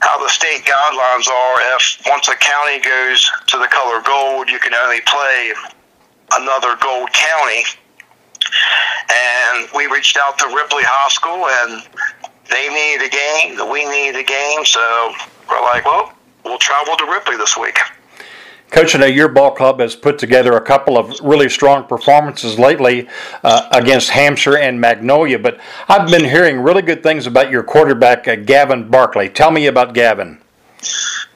how 0.00 0.22
the 0.22 0.28
state 0.28 0.62
guidelines 0.64 1.28
are. 1.28 1.56
If 1.76 2.02
once 2.06 2.28
a 2.28 2.36
county 2.36 2.80
goes 2.80 3.30
to 3.48 3.58
the 3.58 3.66
color 3.66 4.00
gold, 4.02 4.48
you 4.48 4.58
can 4.58 4.74
only 4.74 5.00
play 5.02 5.52
another 6.32 6.76
gold 6.80 7.12
county. 7.12 7.64
And 9.10 9.68
we 9.74 9.86
reached 9.86 10.16
out 10.16 10.38
to 10.38 10.46
Ripley 10.46 10.82
High 10.84 11.10
School, 11.10 11.46
and 11.46 11.82
they 12.50 12.68
needed 12.68 13.06
a 13.06 13.10
game. 13.10 13.70
We 13.70 13.84
needed 13.84 14.20
a 14.20 14.24
game, 14.24 14.64
so 14.64 15.12
we're 15.50 15.60
like, 15.62 15.84
well, 15.84 16.12
we'll 16.44 16.58
travel 16.58 16.96
to 16.96 17.04
Ripley 17.04 17.36
this 17.36 17.56
week. 17.56 17.78
Coach, 18.70 18.94
I 18.94 18.98
know 18.98 19.06
your 19.06 19.28
ball 19.28 19.52
club 19.52 19.80
has 19.80 19.96
put 19.96 20.18
together 20.18 20.52
a 20.52 20.60
couple 20.60 20.98
of 20.98 21.18
really 21.20 21.48
strong 21.48 21.84
performances 21.84 22.58
lately 22.58 23.08
uh, 23.42 23.68
against 23.72 24.10
Hampshire 24.10 24.58
and 24.58 24.78
Magnolia, 24.78 25.38
but 25.38 25.58
I've 25.88 26.08
been 26.10 26.24
hearing 26.24 26.60
really 26.60 26.82
good 26.82 27.02
things 27.02 27.26
about 27.26 27.50
your 27.50 27.62
quarterback, 27.62 28.28
uh, 28.28 28.36
Gavin 28.36 28.88
Barkley. 28.90 29.30
Tell 29.30 29.50
me 29.50 29.66
about 29.66 29.94
Gavin. 29.94 30.38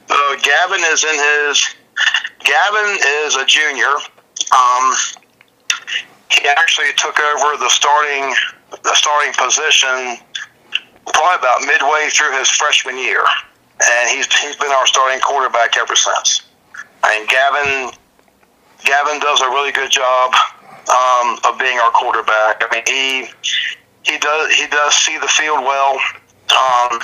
Uh, 0.09 0.35
Gavin 0.41 0.81
is 0.91 1.03
in 1.03 1.15
his. 1.15 1.75
Gavin 2.39 2.97
is 3.25 3.35
a 3.35 3.45
junior. 3.45 3.93
Um, 4.51 4.93
he 6.31 6.47
actually 6.47 6.93
took 6.97 7.19
over 7.19 7.57
the 7.57 7.69
starting 7.69 8.33
the 8.83 8.93
starting 8.93 9.33
position 9.33 10.17
probably 11.11 11.39
about 11.39 11.61
midway 11.61 12.09
through 12.11 12.37
his 12.37 12.49
freshman 12.49 12.97
year, 12.97 13.23
and 13.83 14.09
he's 14.09 14.31
he's 14.39 14.55
been 14.57 14.71
our 14.71 14.85
starting 14.85 15.19
quarterback 15.19 15.77
ever 15.77 15.95
since. 15.95 16.42
And 17.13 17.29
Gavin, 17.29 17.91
Gavin 18.85 19.19
does 19.19 19.41
a 19.41 19.49
really 19.49 19.71
good 19.71 19.91
job 19.91 20.33
um, 20.89 21.37
of 21.45 21.59
being 21.59 21.77
our 21.77 21.91
quarterback. 21.91 22.63
I 22.63 22.67
mean, 22.71 22.83
he 22.87 23.29
he 24.09 24.17
does 24.17 24.53
he 24.53 24.67
does 24.67 24.95
see 24.95 25.17
the 25.19 25.27
field 25.27 25.61
well, 25.61 25.93
um, 25.93 26.99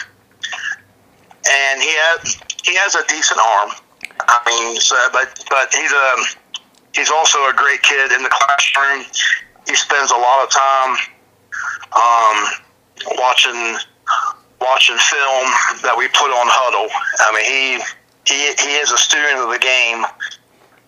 and 1.45 1.81
he 1.81 1.93
has 2.09 2.39
he 2.63 2.75
has 2.75 2.95
a 2.95 3.05
decent 3.07 3.39
arm. 3.39 3.69
I 4.27 4.39
mean, 4.47 4.79
so, 4.81 4.95
but 5.13 5.45
but 5.49 5.73
he's 5.73 5.91
a 5.91 6.15
he's 6.95 7.11
also 7.11 7.37
a 7.47 7.53
great 7.55 7.81
kid 7.83 8.11
in 8.11 8.23
the 8.23 8.29
classroom. 8.29 9.05
He 9.67 9.75
spends 9.75 10.11
a 10.11 10.17
lot 10.17 10.43
of 10.43 10.49
time 10.49 10.91
um, 11.93 12.37
watching 13.17 13.77
watching 14.59 14.97
film 14.97 15.45
that 15.83 15.95
we 15.95 16.07
put 16.09 16.31
on 16.31 16.47
Hudl. 16.49 16.89
I 17.19 17.31
mean, 17.31 17.45
he 17.45 17.98
he 18.25 18.53
he 18.59 18.75
is 18.75 18.91
a 18.91 18.97
student 18.97 19.39
of 19.39 19.49
the 19.49 19.59
game, 19.59 20.05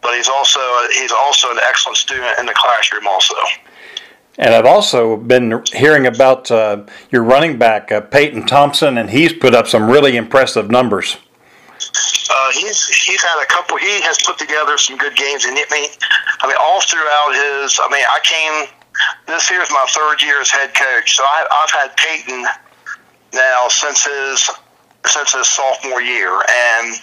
but 0.01 0.15
he's 0.15 0.29
also 0.29 0.59
he's 0.93 1.11
also 1.11 1.51
an 1.51 1.59
excellent 1.61 1.97
student 1.97 2.39
in 2.39 2.45
the 2.45 2.53
classroom 2.53 3.07
also. 3.07 3.35
And 4.37 4.55
I've 4.55 4.65
also 4.65 5.17
been 5.17 5.63
hearing 5.73 6.07
about 6.07 6.49
uh, 6.49 6.85
your 7.11 7.23
running 7.23 7.57
back 7.57 7.91
uh, 7.91 8.01
Peyton 8.01 8.45
Thompson, 8.45 8.97
and 8.97 9.09
he's 9.09 9.33
put 9.33 9.53
up 9.53 9.67
some 9.67 9.89
really 9.89 10.15
impressive 10.15 10.71
numbers. 10.71 11.17
Uh, 12.33 12.51
he's 12.51 12.87
he's 12.87 13.21
had 13.21 13.41
a 13.43 13.45
couple. 13.47 13.77
He 13.77 14.01
has 14.01 14.17
put 14.23 14.37
together 14.37 14.77
some 14.77 14.97
good 14.97 15.15
games, 15.15 15.45
and 15.45 15.57
I 15.57 15.65
mean, 15.71 15.89
I 16.39 16.47
mean, 16.47 16.55
all 16.59 16.81
throughout 16.81 17.33
his. 17.33 17.79
I 17.81 17.89
mean, 17.89 18.05
I 18.07 18.19
came. 18.23 18.77
This 19.27 19.49
year 19.49 19.61
is 19.61 19.69
my 19.71 19.85
third 19.89 20.21
year 20.21 20.39
as 20.39 20.49
head 20.49 20.73
coach, 20.73 21.15
so 21.15 21.23
I, 21.23 21.47
I've 21.51 21.71
had 21.71 21.97
Peyton 21.97 22.45
now 23.33 23.67
since 23.67 24.05
his 24.05 24.49
since 25.07 25.33
his 25.33 25.47
sophomore 25.47 26.01
year, 26.01 26.31
and 26.31 26.95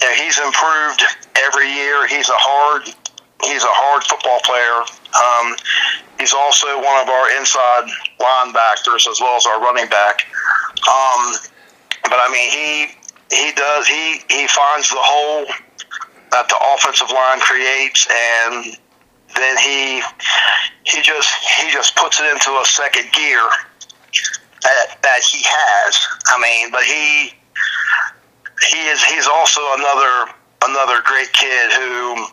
you 0.00 0.08
know, 0.08 0.14
he's 0.14 0.38
improved 0.38 1.02
every 1.36 1.68
year. 1.72 2.06
He's 2.06 2.28
a 2.28 2.38
hard 2.38 2.88
he's 3.44 3.64
a 3.64 3.72
hard 3.72 4.04
football 4.04 4.40
player. 4.44 4.84
Um, 5.16 5.56
he's 6.18 6.32
also 6.32 6.76
one 6.76 7.00
of 7.00 7.08
our 7.08 7.36
inside 7.38 7.88
linebackers 8.20 9.08
as 9.08 9.20
well 9.20 9.36
as 9.36 9.46
our 9.46 9.60
running 9.60 9.88
back. 9.88 10.26
Um, 10.88 11.36
but 12.04 12.18
I 12.20 12.28
mean, 12.32 12.48
he 12.50 12.68
he 13.34 13.52
does 13.52 13.86
he 13.86 14.22
he 14.28 14.46
finds 14.48 14.88
the 14.90 15.00
hole 15.00 15.46
that 16.32 16.48
the 16.48 16.58
offensive 16.74 17.10
line 17.10 17.40
creates, 17.40 18.06
and 18.06 18.76
then 19.36 19.56
he 19.58 20.02
he 20.84 21.02
just 21.02 21.30
he 21.58 21.70
just 21.70 21.96
puts 21.96 22.20
it 22.20 22.26
into 22.26 22.50
a 22.58 22.64
second 22.64 23.10
gear 23.12 23.44
that, 24.62 25.02
that 25.02 25.20
he 25.22 25.40
has. 25.44 25.98
I 26.26 26.36
mean, 26.40 26.70
but 26.70 26.84
he 26.84 27.32
he 28.68 28.88
is 28.88 29.02
he's 29.04 29.26
also 29.26 29.60
another 29.74 30.32
another 30.64 31.02
great 31.04 31.32
kid 31.32 31.72
who 31.72 32.26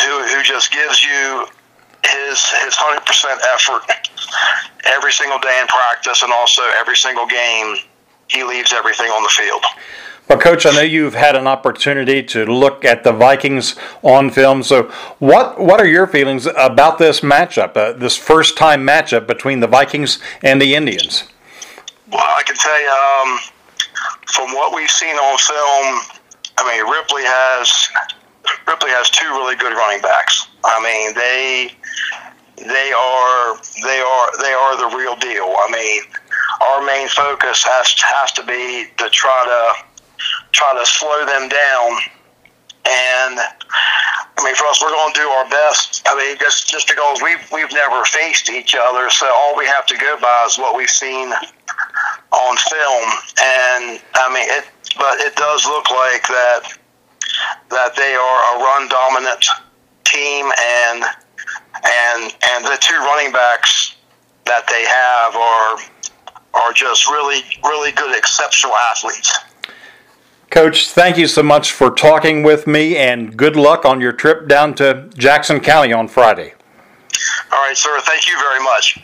who 0.00 0.12
who 0.28 0.42
just 0.42 0.72
gives 0.72 1.04
you 1.04 1.46
his 2.04 2.40
his 2.64 2.74
hundred 2.74 3.04
percent 3.04 3.40
effort 3.52 3.82
every 4.96 5.12
single 5.12 5.38
day 5.38 5.58
in 5.60 5.66
practice 5.66 6.22
and 6.22 6.32
also 6.32 6.62
every 6.78 6.96
single 6.96 7.26
game. 7.26 7.76
He 8.28 8.42
leaves 8.42 8.72
everything 8.72 9.06
on 9.06 9.22
the 9.22 9.28
field. 9.28 9.62
Well, 10.28 10.38
Coach, 10.38 10.66
I 10.66 10.72
know 10.72 10.80
you've 10.80 11.14
had 11.14 11.36
an 11.36 11.46
opportunity 11.46 12.20
to 12.24 12.44
look 12.44 12.84
at 12.84 13.04
the 13.04 13.12
Vikings 13.12 13.76
on 14.02 14.30
film. 14.30 14.64
So, 14.64 14.84
what 15.20 15.60
what 15.60 15.78
are 15.78 15.86
your 15.86 16.08
feelings 16.08 16.46
about 16.46 16.98
this 16.98 17.20
matchup, 17.20 17.76
uh, 17.76 17.92
this 17.92 18.16
first 18.16 18.56
time 18.56 18.84
matchup 18.84 19.28
between 19.28 19.60
the 19.60 19.68
Vikings 19.68 20.18
and 20.42 20.60
the 20.60 20.74
Indians? 20.74 21.24
Well, 22.10 22.22
I 22.22 22.42
can 22.44 22.54
tell 22.54 22.80
you, 22.80 22.88
um, 22.88 23.38
from 24.26 24.54
what 24.54 24.74
we've 24.74 24.90
seen 24.90 25.16
on 25.16 25.38
film, 25.38 25.86
I 26.58 26.62
mean, 26.70 26.90
Ripley 26.90 27.22
has 27.24 27.88
Ripley 28.68 28.90
has 28.90 29.10
two 29.10 29.26
really 29.26 29.56
good 29.56 29.72
running 29.74 30.00
backs. 30.00 30.46
I 30.64 30.78
mean, 30.82 31.14
they 31.14 31.74
they 32.62 32.92
are 32.92 33.58
they 33.82 34.00
are 34.00 34.26
they 34.38 34.52
are 34.52 34.76
the 34.78 34.96
real 34.96 35.16
deal. 35.16 35.50
I 35.58 35.68
mean, 35.72 36.02
our 36.62 36.84
main 36.86 37.08
focus 37.08 37.64
has 37.64 37.92
has 38.00 38.32
to 38.32 38.42
be 38.46 38.86
to 38.98 39.10
try 39.10 39.42
to 39.44 40.06
try 40.52 40.78
to 40.78 40.86
slow 40.86 41.26
them 41.26 41.48
down. 41.48 41.90
And 42.86 43.40
I 44.38 44.44
mean, 44.44 44.54
for 44.54 44.66
us, 44.66 44.80
we're 44.80 44.90
going 44.90 45.12
to 45.12 45.20
do 45.20 45.26
our 45.26 45.48
best. 45.50 46.02
I 46.06 46.14
mean, 46.14 46.36
just 46.38 46.68
just 46.68 46.86
because 46.86 47.20
we've 47.22 47.42
we've 47.50 47.72
never 47.72 48.04
faced 48.04 48.50
each 48.50 48.76
other, 48.78 49.10
so 49.10 49.26
all 49.34 49.56
we 49.56 49.66
have 49.66 49.86
to 49.86 49.96
go 49.96 50.16
by 50.20 50.44
is 50.46 50.56
what 50.58 50.76
we've 50.76 50.90
seen 50.90 51.32
on 51.32 52.56
film, 52.56 53.06
and 53.42 54.00
I 54.14 54.30
mean 54.32 54.46
it. 54.50 54.64
But 54.96 55.20
it 55.20 55.34
does 55.36 55.66
look 55.66 55.90
like 55.90 56.26
that 56.28 56.78
that 57.70 57.96
they 57.96 58.14
are 58.14 58.56
a 58.56 58.62
run 58.62 58.88
dominant 58.88 59.44
team, 60.04 60.46
and 60.46 61.02
and 61.02 62.34
and 62.54 62.64
the 62.64 62.78
two 62.80 62.96
running 62.96 63.32
backs 63.32 63.96
that 64.44 64.66
they 64.68 64.84
have 64.84 65.34
are 65.34 66.62
are 66.62 66.72
just 66.72 67.08
really 67.10 67.42
really 67.64 67.92
good, 67.92 68.16
exceptional 68.16 68.74
athletes. 68.74 69.32
Coach, 70.50 70.88
thank 70.90 71.18
you 71.18 71.26
so 71.26 71.42
much 71.42 71.72
for 71.72 71.90
talking 71.90 72.42
with 72.42 72.66
me, 72.66 72.96
and 72.96 73.36
good 73.36 73.56
luck 73.56 73.84
on 73.84 74.00
your 74.00 74.12
trip 74.12 74.48
down 74.48 74.74
to 74.76 75.10
Jackson 75.16 75.60
County 75.60 75.92
on 75.92 76.08
Friday. 76.08 76.54
All 77.52 77.58
right, 77.58 77.76
sir. 77.76 77.98
Thank 78.00 78.26
you 78.26 78.38
very 78.38 78.62
much. 78.62 78.98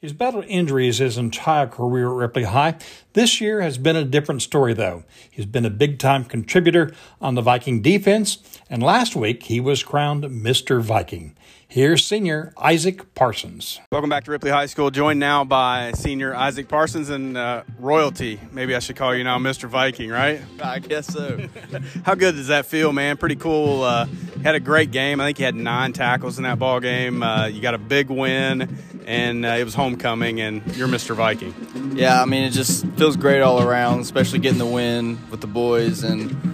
He's 0.00 0.12
battled 0.12 0.44
injuries 0.46 0.98
his 0.98 1.18
entire 1.18 1.66
career 1.66 2.08
at 2.08 2.14
Ripley 2.14 2.44
High. 2.44 2.76
This 3.12 3.40
year 3.40 3.60
has 3.60 3.76
been 3.76 3.96
a 3.96 4.04
different 4.04 4.42
story, 4.42 4.72
though. 4.72 5.04
He's 5.30 5.46
been 5.46 5.64
a 5.64 5.70
big 5.70 5.98
time 5.98 6.24
contributor 6.24 6.94
on 7.20 7.34
the 7.34 7.42
Viking 7.42 7.82
defense, 7.82 8.38
and 8.70 8.82
last 8.82 9.16
week 9.16 9.44
he 9.44 9.58
was 9.58 9.82
crowned 9.82 10.24
Mr. 10.24 10.80
Viking. 10.80 11.36
Here's 11.76 12.06
senior 12.06 12.54
Isaac 12.56 13.14
Parsons. 13.14 13.80
Welcome 13.92 14.08
back 14.08 14.24
to 14.24 14.30
Ripley 14.30 14.50
High 14.50 14.64
School, 14.64 14.90
joined 14.90 15.20
now 15.20 15.44
by 15.44 15.92
senior 15.92 16.34
Isaac 16.34 16.68
Parsons 16.68 17.10
and 17.10 17.36
uh, 17.36 17.64
royalty. 17.78 18.40
Maybe 18.50 18.74
I 18.74 18.78
should 18.78 18.96
call 18.96 19.14
you 19.14 19.22
now 19.24 19.36
Mr. 19.36 19.68
Viking, 19.68 20.08
right? 20.08 20.40
I 20.62 20.78
guess 20.78 21.06
so. 21.08 21.38
How 22.06 22.14
good 22.14 22.34
does 22.34 22.46
that 22.46 22.64
feel, 22.64 22.94
man? 22.94 23.18
Pretty 23.18 23.36
cool. 23.36 23.82
Uh, 23.82 24.06
had 24.42 24.54
a 24.54 24.60
great 24.60 24.90
game. 24.90 25.20
I 25.20 25.26
think 25.26 25.38
you 25.38 25.44
had 25.44 25.54
nine 25.54 25.92
tackles 25.92 26.38
in 26.38 26.44
that 26.44 26.58
ball 26.58 26.80
game. 26.80 27.22
Uh, 27.22 27.48
you 27.48 27.60
got 27.60 27.74
a 27.74 27.78
big 27.78 28.08
win, 28.08 28.78
and 29.04 29.44
uh, 29.44 29.48
it 29.50 29.64
was 29.64 29.74
homecoming, 29.74 30.40
and 30.40 30.62
you're 30.78 30.88
Mr. 30.88 31.14
Viking. 31.14 31.54
Yeah, 31.94 32.22
I 32.22 32.24
mean, 32.24 32.44
it 32.44 32.52
just 32.52 32.86
feels 32.92 33.18
great 33.18 33.42
all 33.42 33.62
around, 33.62 34.00
especially 34.00 34.38
getting 34.38 34.56
the 34.56 34.64
win 34.64 35.18
with 35.30 35.42
the 35.42 35.46
boys 35.46 36.04
and 36.04 36.45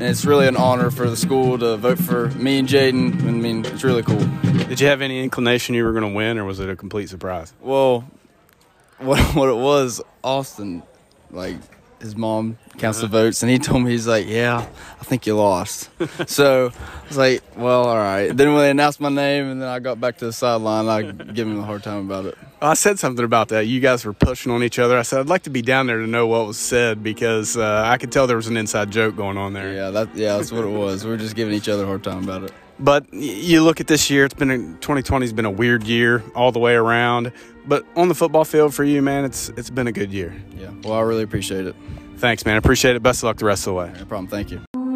and 0.00 0.08
it's 0.08 0.24
really 0.24 0.46
an 0.46 0.56
honor 0.56 0.90
for 0.90 1.10
the 1.10 1.16
school 1.16 1.58
to 1.58 1.76
vote 1.76 1.98
for 1.98 2.28
me 2.30 2.60
and 2.60 2.68
Jaden. 2.68 3.20
I 3.22 3.30
mean, 3.32 3.64
it's 3.64 3.82
really 3.82 4.02
cool. 4.02 4.24
Did 4.68 4.80
you 4.80 4.86
have 4.86 5.02
any 5.02 5.22
inclination 5.22 5.74
you 5.74 5.84
were 5.84 5.92
going 5.92 6.08
to 6.08 6.14
win, 6.14 6.38
or 6.38 6.44
was 6.44 6.60
it 6.60 6.70
a 6.70 6.76
complete 6.76 7.08
surprise? 7.08 7.52
Well, 7.60 8.08
what 8.98 9.18
what 9.34 9.48
it 9.48 9.56
was, 9.56 10.00
Austin, 10.22 10.84
like 11.30 11.56
his 12.00 12.14
mom 12.14 12.58
counts 12.78 13.00
the 13.00 13.06
uh-huh. 13.06 13.12
votes, 13.12 13.42
and 13.42 13.50
he 13.50 13.58
told 13.58 13.82
me 13.82 13.90
he's 13.90 14.06
like, 14.06 14.26
"Yeah, 14.28 14.66
I 15.00 15.04
think 15.04 15.26
you 15.26 15.36
lost." 15.36 15.90
so 16.26 16.72
I 16.72 17.08
was 17.08 17.18
like, 17.18 17.42
"Well, 17.56 17.88
all 17.88 17.96
right." 17.96 18.28
Then 18.28 18.52
when 18.52 18.62
they 18.62 18.70
announced 18.70 19.00
my 19.00 19.08
name, 19.08 19.46
and 19.46 19.60
then 19.60 19.68
I 19.68 19.80
got 19.80 20.00
back 20.00 20.18
to 20.18 20.26
the 20.26 20.32
sideline, 20.32 20.88
I 20.88 21.10
gave 21.10 21.46
him 21.46 21.58
a 21.58 21.64
hard 21.64 21.82
time 21.82 22.06
about 22.06 22.26
it. 22.26 22.38
I 22.60 22.74
said 22.74 22.98
something 22.98 23.24
about 23.24 23.48
that. 23.48 23.66
You 23.66 23.78
guys 23.78 24.04
were 24.04 24.12
pushing 24.12 24.50
on 24.50 24.64
each 24.64 24.78
other. 24.78 24.98
I 24.98 25.02
said 25.02 25.20
I'd 25.20 25.28
like 25.28 25.42
to 25.42 25.50
be 25.50 25.62
down 25.62 25.86
there 25.86 25.98
to 25.98 26.06
know 26.06 26.26
what 26.26 26.46
was 26.46 26.58
said 26.58 27.02
because 27.02 27.56
uh, 27.56 27.82
I 27.84 27.98
could 27.98 28.10
tell 28.10 28.26
there 28.26 28.36
was 28.36 28.48
an 28.48 28.56
inside 28.56 28.90
joke 28.90 29.14
going 29.16 29.36
on 29.36 29.52
there. 29.52 29.72
Yeah, 29.72 29.90
that 29.90 30.14
yeah, 30.16 30.36
that's 30.36 30.50
what 30.50 30.64
it 30.64 30.70
was. 30.70 31.04
We 31.04 31.10
were 31.10 31.16
just 31.16 31.36
giving 31.36 31.54
each 31.54 31.68
other 31.68 31.84
a 31.84 31.86
hard 31.86 32.02
time 32.02 32.24
about 32.24 32.42
it. 32.44 32.52
But 32.80 33.12
you 33.12 33.62
look 33.62 33.80
at 33.80 33.86
this 33.86 34.10
year; 34.10 34.24
it's 34.24 34.34
been 34.34 34.50
a, 34.50 34.58
2020 34.58 35.24
has 35.24 35.32
been 35.32 35.44
a 35.44 35.50
weird 35.50 35.84
year 35.84 36.22
all 36.34 36.50
the 36.50 36.58
way 36.58 36.74
around. 36.74 37.32
But 37.66 37.84
on 37.96 38.08
the 38.08 38.14
football 38.14 38.44
field 38.44 38.74
for 38.74 38.84
you, 38.84 39.02
man, 39.02 39.24
it's 39.24 39.50
it's 39.50 39.70
been 39.70 39.86
a 39.86 39.92
good 39.92 40.12
year. 40.12 40.34
Yeah. 40.56 40.70
Well, 40.82 40.94
I 40.94 41.02
really 41.02 41.22
appreciate 41.22 41.66
it. 41.66 41.76
Thanks, 42.16 42.44
man. 42.44 42.56
Appreciate 42.56 42.96
it. 42.96 43.02
Best 43.02 43.20
of 43.20 43.24
luck 43.24 43.36
the 43.36 43.44
rest 43.44 43.62
of 43.68 43.72
the 43.72 43.74
way. 43.74 43.92
No 43.96 44.04
problem. 44.04 44.26
Thank 44.26 44.50
you. 44.50 44.87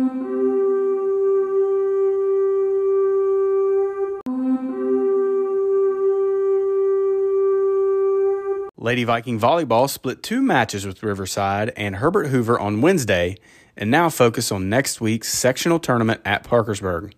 Lady 8.82 9.04
Viking 9.04 9.38
Volleyball 9.38 9.88
split 9.88 10.24
two 10.24 10.42
matches 10.42 10.84
with 10.84 11.04
Riverside 11.04 11.72
and 11.76 11.94
Herbert 11.94 12.26
Hoover 12.26 12.58
on 12.58 12.80
Wednesday 12.80 13.36
and 13.76 13.92
now 13.92 14.08
focus 14.08 14.50
on 14.50 14.68
next 14.68 15.00
week's 15.00 15.32
sectional 15.32 15.78
tournament 15.78 16.20
at 16.24 16.42
Parkersburg. 16.42 17.14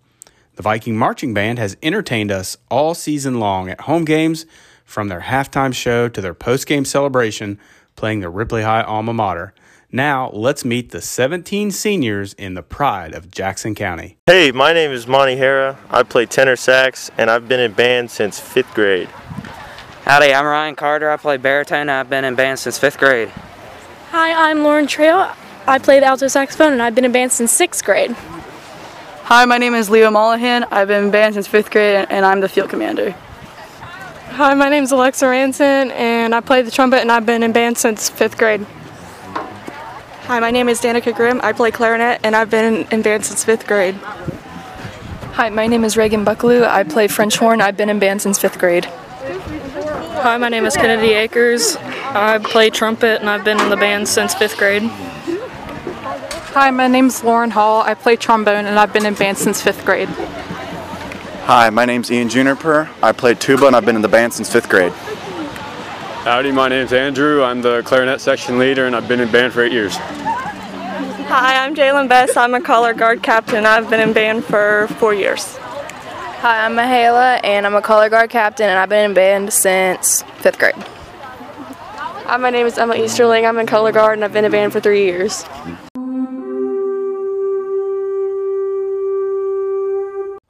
The 0.56 0.62
Viking 0.62 0.94
Marching 0.94 1.33
Band 1.33 1.59
has 1.59 1.78
entertained 1.83 2.30
us 2.30 2.59
all 2.71 2.92
season 2.92 3.40
long 3.40 3.71
at 3.71 3.80
home 3.80 4.04
games, 4.04 4.44
from 4.85 5.09
their 5.09 5.23
halftime 5.23 5.73
show 5.73 6.06
to 6.06 6.21
their 6.21 6.35
post-game 6.35 6.85
celebration, 6.85 7.59
playing 7.97 8.21
the 8.21 8.28
Ripley 8.28 8.61
High 8.61 8.83
alma 8.83 9.14
mater. 9.14 9.54
Now, 9.90 10.28
let's 10.35 10.66
meet 10.66 10.90
the 10.90 11.00
17 11.00 11.71
seniors 11.71 12.35
in 12.35 12.52
the 12.52 12.62
pride 12.62 13.14
of 13.14 13.30
Jackson 13.30 13.75
County. 13.75 14.18
Hey, 14.26 14.52
my 14.52 14.75
name 14.75 14.90
is 14.90 15.06
Monty 15.06 15.37
Hara. 15.37 15.78
I 15.88 16.02
play 16.02 16.26
tenor 16.26 16.56
sax, 16.56 17.11
and 17.16 17.30
I've 17.30 17.49
been 17.49 17.61
in 17.61 17.73
band 17.73 18.11
since 18.11 18.38
fifth 18.38 18.75
grade. 18.75 19.09
Howdy, 20.05 20.35
I'm 20.35 20.45
Ryan 20.45 20.77
Carter. 20.77 21.11
I 21.11 21.17
play 21.17 21.39
baritone. 21.39 21.89
I've 21.89 22.11
been 22.11 22.27
in 22.27 22.35
band 22.35 22.59
since 22.59 22.77
fifth 22.77 22.99
grade. 22.99 23.31
Hi, 24.11 24.51
I'm 24.51 24.63
Lauren 24.63 24.87
Trail. 24.87 25.33
I 25.67 25.79
play 25.79 25.99
the 25.99 26.05
alto 26.05 26.29
saxophone 26.29 26.75
and 26.75 26.83
I've 26.83 26.95
been 26.95 27.07
in 27.07 27.13
band 27.13 27.33
since 27.33 27.51
sixth 27.51 27.83
grade. 27.83 28.11
Hi, 28.11 29.47
my 29.47 29.57
name 29.57 29.73
is 29.73 29.89
Leo 29.89 30.11
Mollahan. 30.11 30.65
I've 30.65 30.89
been 30.89 31.05
in 31.05 31.11
band 31.11 31.37
since 31.37 31.47
fifth 31.47 31.71
grade 31.71 32.07
and 32.11 32.27
I'm 32.27 32.41
the 32.41 32.51
field 32.51 32.69
commander. 32.69 33.13
Hi, 34.33 34.53
my 34.53 34.69
name 34.69 34.85
is 34.85 34.93
Alexa 34.93 35.27
Ranson 35.27 35.91
and 35.93 36.35
I 36.35 36.41
play 36.41 36.61
the 36.61 36.71
trumpet 36.71 37.01
and 37.01 37.11
I've 37.11 37.25
been 37.25 37.43
in 37.43 37.53
band 37.53 37.79
since 37.79 38.11
fifth 38.11 38.37
grade. 38.37 38.67
Hi, 40.25 40.39
my 40.39 40.51
name 40.51 40.69
is 40.69 40.83
Danica 40.83 41.17
Grimm. 41.17 41.41
I 41.43 41.55
play 41.55 41.71
clarinet 41.71 42.21
and 42.23 42.37
I've 42.37 42.51
been 42.51 42.87
in 42.91 43.01
band 43.01 43.25
since 43.25 43.43
fifth 43.43 43.67
grade. 43.67 43.95
Hi, 43.95 45.49
my 45.49 45.67
name 45.67 45.83
is 45.83 45.97
Reagan 45.97 46.27
Bucklew. 46.27 46.62
I 46.69 46.85
play 46.85 47.09
French 47.09 47.38
horn. 47.38 47.62
I've 47.62 47.79
been 47.79 47.88
in 47.88 47.99
band 47.99 48.21
since 48.21 48.38
fifth 48.38 48.59
grade. 48.59 48.87
Hi, 50.25 50.39
my 50.39 50.49
name 50.49 50.65
is 50.65 50.75
Kennedy 50.75 51.13
Akers. 51.13 51.77
I 51.77 52.39
play 52.39 52.71
trumpet 52.71 53.21
and 53.21 53.29
I've 53.29 53.45
been 53.45 53.61
in 53.61 53.69
the 53.69 53.77
band 53.77 54.09
since 54.09 54.33
fifth 54.35 54.57
grade. 54.57 54.81
Hi, 56.55 56.71
my 56.71 56.89
name 56.89 57.09
is 57.09 57.23
Lauren 57.23 57.51
Hall. 57.51 57.83
I 57.83 57.93
play 57.93 58.17
trombone 58.17 58.65
and 58.65 58.79
I've 58.79 58.91
been 58.91 59.05
in 59.05 59.13
band 59.13 59.37
since 59.37 59.61
fifth 59.61 59.85
grade. 59.85 60.09
Hi, 60.09 61.69
my 61.69 61.85
name's 61.85 62.11
Ian 62.11 62.31
Juniper. 62.31 62.89
I 63.03 63.13
play 63.13 63.35
tuba 63.35 63.67
and 63.67 63.77
I've 63.77 63.85
been 63.85 63.97
in 63.97 64.01
the 64.01 64.09
band 64.09 64.33
since 64.33 64.51
fifth 64.51 64.71
grade. 64.71 64.93
Howdy, 66.25 66.53
my 66.53 66.71
name's 66.71 66.95
Andrew. 66.95 67.45
I'm 67.45 67.61
the 67.61 67.83
clarinet 67.83 68.23
section 68.23 68.59
leader 68.59 68.87
and 68.87 68.97
I've 68.97 69.07
been 69.07 69.21
in 69.21 69.31
band 69.31 69.53
for 69.53 69.63
eight 69.63 69.73
years. 69.73 69.95
Hi, 69.97 71.63
I'm 71.63 71.75
Jalen 71.75 72.09
Best. 72.09 72.39
I'm 72.39 72.55
a 72.55 72.63
color 72.63 72.95
guard 72.95 73.23
captain. 73.23 73.67
I've 73.67 73.91
been 73.91 74.01
in 74.01 74.15
band 74.15 74.47
for 74.47 74.89
four 74.99 75.13
years. 75.13 75.59
Hi, 76.44 76.66
I'm 76.66 76.76
Mahala, 76.76 77.40
and 77.42 77.64
I'm 77.64 77.74
a 77.74 77.80
color 77.80 78.11
guard 78.11 78.28
captain, 78.28 78.68
and 78.68 78.78
I've 78.78 78.90
been 78.90 79.07
in 79.07 79.14
band 79.14 79.50
since 79.50 80.20
fifth 80.40 80.59
grade. 80.59 80.74
Hi, 80.74 82.37
my 82.37 82.50
name 82.50 82.66
is 82.66 82.76
Emma 82.76 82.96
Easterling. 82.96 83.46
I'm 83.46 83.57
in 83.57 83.66
color 83.66 83.92
guard, 83.92 84.18
and 84.18 84.24
I've 84.26 84.35
been 84.35 84.44
in 84.44 84.52
band 84.52 84.70
for 84.74 84.78
three 84.78 85.07
years. 85.07 85.42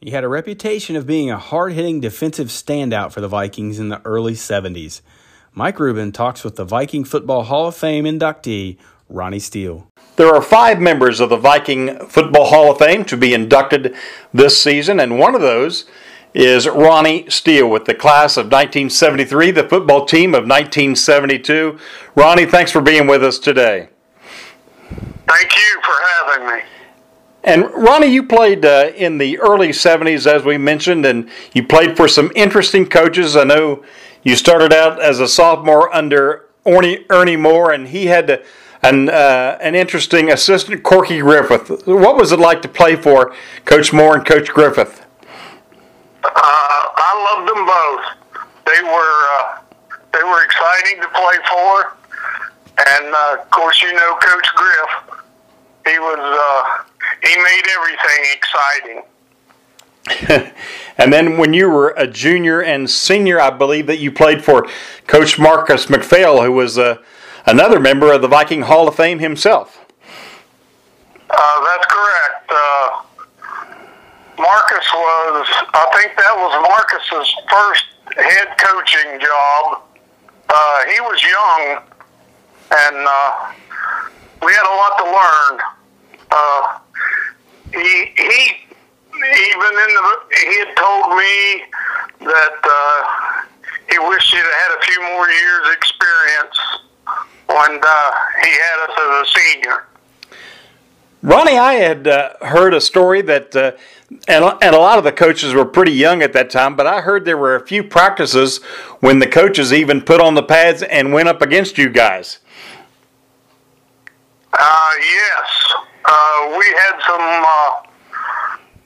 He 0.01 0.11
had 0.11 0.25
a 0.25 0.29
reputation 0.29 0.97
of 0.97 1.07
being 1.07 1.31
a 1.31 1.39
hard 1.39 1.75
hitting 1.75 2.01
defensive 2.01 2.49
standout 2.49 3.13
for 3.13 3.21
the 3.21 3.29
Vikings 3.29 3.79
in 3.79 3.89
the 3.89 4.03
early 4.05 4.33
70s. 4.33 5.01
Mike 5.53 5.79
Rubin 5.79 6.11
talks 6.11 6.43
with 6.43 6.57
the 6.57 6.65
Viking 6.65 7.05
Football 7.05 7.45
Hall 7.45 7.69
of 7.69 7.77
Fame 7.77 8.05
inductee, 8.05 8.79
Ronnie 9.09 9.39
Steele. 9.39 9.89
There 10.17 10.33
are 10.33 10.43
five 10.43 10.81
members 10.81 11.19
of 11.19 11.31
the 11.31 11.37
Viking 11.37 12.07
Football 12.07 12.47
Hall 12.47 12.71
of 12.71 12.79
Fame 12.79 13.05
to 13.07 13.17
be 13.17 13.35
inducted 13.35 13.97
this 14.33 14.63
season, 14.63 15.01
and 15.01 15.19
one 15.19 15.35
of 15.35 15.41
those 15.41 15.87
is 16.33 16.69
Ronnie 16.69 17.29
Steele 17.29 17.69
with 17.69 17.87
the 17.87 17.95
class 17.95 18.37
of 18.37 18.47
1973, 18.47 19.51
the 19.51 19.69
football 19.69 20.05
team 20.05 20.31
of 20.31 20.45
1972. 20.45 21.79
Ronnie, 22.15 22.47
thanks 22.47 22.71
for 22.71 22.81
being 22.81 23.09
with 23.09 23.25
us 23.25 23.41
today. 23.41 23.89
Thank 25.27 25.57
you 25.57 25.81
for 25.83 25.95
having 26.07 26.47
me. 26.47 26.63
And 27.43 27.65
Ronnie, 27.75 28.07
you 28.07 28.23
played 28.23 28.65
uh, 28.65 28.93
in 28.95 29.19
the 29.19 29.39
early 29.41 29.69
70s, 29.69 30.29
as 30.29 30.45
we 30.45 30.59
mentioned, 30.59 31.05
and 31.07 31.29
you 31.55 31.67
played 31.67 31.97
for 31.97 32.07
some 32.07 32.31
interesting 32.37 32.87
coaches. 32.87 33.37
I 33.37 33.45
know 33.45 33.85
you 34.23 34.37
started 34.37 34.73
out 34.73 35.03
as 35.03 35.19
a 35.19 35.27
sophomore 35.27 35.93
under 35.93 36.47
Ernie, 36.65 37.05
Ernie 37.11 37.37
Moore, 37.37 37.73
and 37.73 37.89
he 37.89 38.07
had 38.07 38.29
to 38.29 38.45
an, 38.85 39.09
uh, 39.09 39.57
an 39.61 39.75
interesting 39.75 40.31
assistant, 40.31 40.83
Corky 40.83 41.21
Griffith. 41.21 41.87
What 41.87 42.17
was 42.17 42.33
it 42.33 42.39
like 42.39 42.61
to 42.63 42.69
play 42.69 42.97
for 42.97 43.35
Coach 43.65 43.93
Moore 43.93 44.17
and 44.17 44.27
Coach 44.27 44.51
Griffith? 44.51 45.05
Uh, 46.23 46.29
I 46.35 47.37
loved 47.37 47.49
them 47.49 47.67
both. 47.67 48.45
They 48.67 48.83
were 48.83 49.17
uh, 49.39 49.59
they 50.13 50.23
were 50.23 50.45
exciting 50.45 51.01
to 51.03 51.09
play 51.09 51.37
for, 51.49 51.97
and 52.87 53.15
uh, 53.15 53.37
of 53.41 53.51
course, 53.51 53.83
you 53.83 53.93
know 53.95 54.17
Coach 54.21 54.49
Griff. 54.55 55.21
He 55.87 55.99
was 55.99 56.19
uh, 56.19 56.85
he 57.23 57.37
made 57.37 57.63
everything 57.77 58.25
exciting. 58.35 59.03
and 60.99 61.13
then 61.13 61.39
when 61.39 61.55
you 61.55 61.71
were 61.71 61.95
a 61.97 62.07
junior 62.07 62.63
and 62.63 62.89
senior, 62.89 63.41
I 63.41 63.51
believe 63.51 63.87
that 63.87 63.99
you 63.99 64.13
played 64.13 64.45
for 64.45 64.69
Coach 65.07 65.39
Marcus 65.39 65.87
McPhail, 65.87 66.45
who 66.45 66.53
was 66.53 66.77
a 66.77 67.01
another 67.47 67.81
member 67.81 68.13
of 68.13 68.23
the 68.23 68.29
Viking 68.29 68.63
Hall 68.63 68.89
of 68.89 68.95
Fame 68.95 69.19
himself. 69.19 69.85
Uh, 71.31 71.65
that's 71.65 71.87
correct. 71.87 72.51
Uh, 72.51 73.03
Marcus 74.39 74.87
was, 74.95 75.47
I 75.73 75.87
think 75.97 76.17
that 76.17 76.35
was 76.37 76.53
Marcus's 76.69 77.35
first 77.51 77.85
head 78.17 78.59
coaching 78.59 79.21
job. 79.21 79.83
Uh, 80.49 80.85
he 80.93 81.01
was 81.01 81.23
young, 81.23 81.83
and 82.71 82.97
uh, 83.09 83.53
we 84.43 84.53
had 84.53 84.67
a 84.67 84.77
lot 84.77 84.99
to 84.99 85.05
learn. 85.05 85.61
Uh, 86.31 86.79
he 87.73 88.13
he 88.17 88.65
even 89.15 89.73
in 89.73 89.91
the 89.95 90.21
he 90.45 90.59
had 90.59 90.77
told 90.77 91.17
me 91.17 91.65
that 92.27 92.59
uh, 92.63 93.43
he 93.91 93.99
wished 93.99 94.35
he'd 94.35 94.39
had 94.39 94.79
a 94.79 94.83
few 94.83 95.01
more 95.01 95.29
years 95.29 95.77
experience 95.77 96.59
when 97.47 97.81
uh, 97.83 98.11
he 98.43 98.51
had 98.51 98.89
us 98.89 98.99
as 98.99 99.29
a 99.29 99.39
senior. 99.39 99.87
Ronnie, 101.23 101.57
I 101.57 101.75
had 101.75 102.07
uh, 102.07 102.31
heard 102.43 102.75
a 102.75 102.81
story 102.83 103.23
that, 103.23 103.57
uh, 103.57 103.73
and, 104.29 104.45
and 104.61 104.75
a 104.75 104.79
lot 104.79 104.99
of 104.99 105.05
the 105.05 105.13
coaches 105.13 105.55
were 105.55 105.65
pretty 105.65 105.93
young 105.93 106.23
at 106.23 106.35
that 106.35 106.51
time, 106.51 106.77
but 106.77 106.87
I 106.87 107.01
heard 107.01 107.25
there 107.25 107.39
were 107.39 107.57
a 107.57 107.67
few 107.67 107.83
practices 107.83 108.63
when 109.01 109.21
the 109.21 109.27
coaches 109.27 109.73
even 109.73 110.03
put 110.03 110.21
on 110.21 110.35
the 110.35 110.43
pads 110.43 110.83
and 110.83 111.15
went 111.15 111.29
up 111.29 111.41
against 111.41 111.79
you 111.79 111.89
guys. 111.89 112.41
Uh, 114.53 114.91
yes. 115.01 115.73
Uh, 116.05 116.57
we 116.59 116.67
had 116.67 117.01
some 117.07 117.23
uh, 117.23 117.71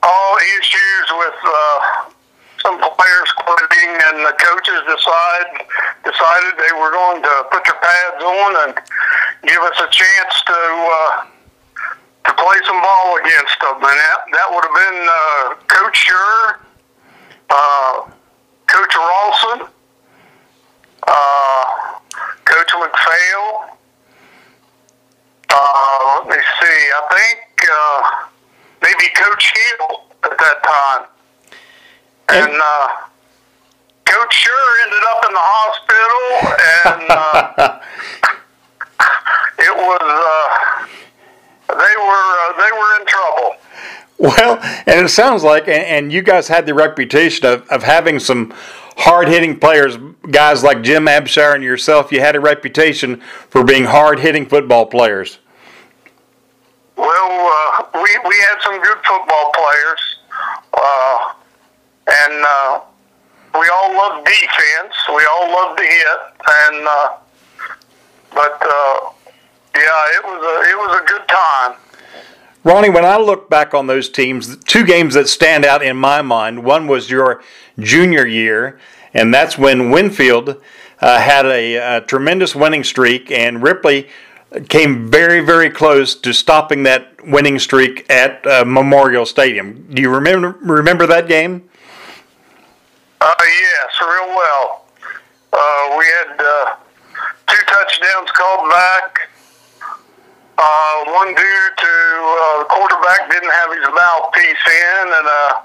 all 0.04 0.36
issues 0.60 1.10
with 1.18 1.34
uh, 1.44 2.07
some 2.62 2.78
players 2.78 3.30
quitting, 3.38 3.90
and 4.10 4.16
the 4.26 4.34
coaches 4.38 4.80
decide 4.86 5.66
decided 6.04 6.52
they 6.58 6.74
were 6.78 6.90
going 6.90 7.22
to 7.22 7.34
put 7.50 7.62
their 7.64 7.80
pads 7.80 8.22
on 8.24 8.50
and 8.68 8.72
give 9.44 9.62
us 9.62 9.78
a 9.80 9.88
chance 9.90 10.34
to 10.46 10.58
uh, 10.58 11.26
to 12.26 12.32
play 12.34 12.58
some 12.66 12.80
ball 12.80 13.18
against 13.18 13.56
them, 13.60 13.76
and 13.76 13.98
that 13.98 14.18
that 14.32 14.46
would 14.50 14.64
have 14.64 14.76
been 14.76 15.00
uh, 15.08 15.54
Coach 15.66 15.96
Sure, 15.96 16.60
uh, 17.50 18.10
Coach 18.66 18.94
Rawson, 18.94 19.68
uh, 21.06 21.64
Coach 22.44 22.70
McPhail. 22.74 23.70
Uh, 25.50 26.20
let 26.28 26.36
me 26.36 26.42
see. 26.60 26.80
I 26.92 27.02
think 27.10 27.70
uh, 27.72 28.26
maybe 28.82 29.08
Coach 29.14 29.52
Hill 29.54 30.02
at 30.24 30.36
that 30.38 30.62
time, 30.62 31.06
and 32.30 32.52
uh, 32.52 32.88
Coach 34.04 34.34
Sure 34.34 34.82
ended 34.84 35.02
up 35.08 35.24
in 35.26 35.32
the 35.32 35.40
hospital, 35.40 36.24
and 36.84 37.02
uh, 37.10 37.80
it 39.58 39.76
was 39.76 40.00
uh, 40.02 40.86
they 41.68 41.96
were 41.96 42.28
uh, 42.40 42.52
they 42.56 42.72
were 42.76 43.00
in 43.00 43.06
trouble. 43.06 43.56
Well, 44.18 44.58
and 44.86 45.06
it 45.06 45.10
sounds 45.10 45.44
like, 45.44 45.68
and, 45.68 45.84
and 45.84 46.12
you 46.12 46.22
guys 46.22 46.48
had 46.48 46.66
the 46.66 46.74
reputation 46.74 47.46
of, 47.46 47.68
of 47.68 47.84
having 47.84 48.18
some 48.18 48.52
hard 48.96 49.28
hitting 49.28 49.58
players, 49.58 49.96
guys 50.30 50.64
like 50.64 50.82
Jim 50.82 51.06
Abshire 51.06 51.54
and 51.54 51.62
yourself. 51.62 52.10
You 52.10 52.20
had 52.20 52.34
a 52.34 52.40
reputation 52.40 53.20
for 53.48 53.62
being 53.62 53.84
hard 53.84 54.18
hitting 54.18 54.44
football 54.46 54.86
players. 54.86 55.38
Well, 56.96 57.06
uh, 57.06 57.84
we 57.94 58.18
we 58.28 58.36
had 58.40 58.56
some 58.64 58.82
good 58.82 58.98
football 59.06 59.52
players, 59.54 60.16
uh, 60.74 61.32
and 62.08 62.44
uh, 62.44 62.80
we 63.54 63.68
all 63.68 63.94
loved 63.94 64.26
defense. 64.26 64.94
We 65.08 65.26
all 65.32 65.50
loved 65.50 65.78
to 65.78 65.84
hit, 65.84 66.18
and 66.48 66.88
uh, 66.88 67.16
but 68.34 68.62
uh, 68.62 69.10
yeah, 69.74 70.16
it 70.16 70.24
was 70.24 70.42
a 70.42 70.70
it 70.70 70.76
was 70.76 71.00
a 71.00 71.04
good 71.06 71.28
time. 71.28 71.76
Ronnie, 72.64 72.90
when 72.90 73.04
I 73.04 73.16
look 73.16 73.48
back 73.48 73.72
on 73.72 73.86
those 73.86 74.08
teams, 74.08 74.56
two 74.64 74.84
games 74.84 75.14
that 75.14 75.28
stand 75.28 75.64
out 75.64 75.82
in 75.82 75.96
my 75.96 76.22
mind. 76.22 76.64
One 76.64 76.86
was 76.86 77.08
your 77.08 77.42
junior 77.78 78.26
year, 78.26 78.80
and 79.14 79.32
that's 79.32 79.56
when 79.56 79.90
Winfield 79.90 80.60
uh, 81.00 81.20
had 81.20 81.46
a, 81.46 81.76
a, 81.76 82.00
tremendous 82.02 82.56
winning 82.56 82.82
streak, 82.82 83.30
and 83.30 83.62
Ripley 83.62 84.08
came 84.68 85.08
very, 85.08 85.40
very 85.40 85.70
close 85.70 86.14
to 86.16 86.32
stopping 86.32 86.82
that 86.82 87.24
winning 87.24 87.58
streak 87.58 88.10
at 88.10 88.44
uh, 88.46 88.64
Memorial 88.66 89.24
Stadium. 89.24 89.86
Do 89.94 90.02
you 90.02 90.10
remember 90.10 90.56
remember 90.60 91.06
that 91.06 91.28
game? 91.28 91.67
Uh, 93.20 93.34
yes, 93.38 93.90
real 94.00 94.28
well. 94.30 94.84
Uh, 95.52 95.96
we 95.98 96.04
had 96.06 96.38
uh, 96.38 96.76
two 97.48 97.62
touchdowns 97.66 98.30
called 98.30 98.70
back. 98.70 99.28
Uh, 100.58 101.04
one 101.14 101.34
due 101.34 101.66
to 101.78 101.92
uh, 102.18 102.58
the 102.62 102.68
quarterback 102.70 103.30
didn't 103.30 103.50
have 103.50 103.70
his 103.70 103.86
mouthpiece 103.94 104.64
in, 104.66 105.04
and 105.06 105.26
uh, 105.26 105.62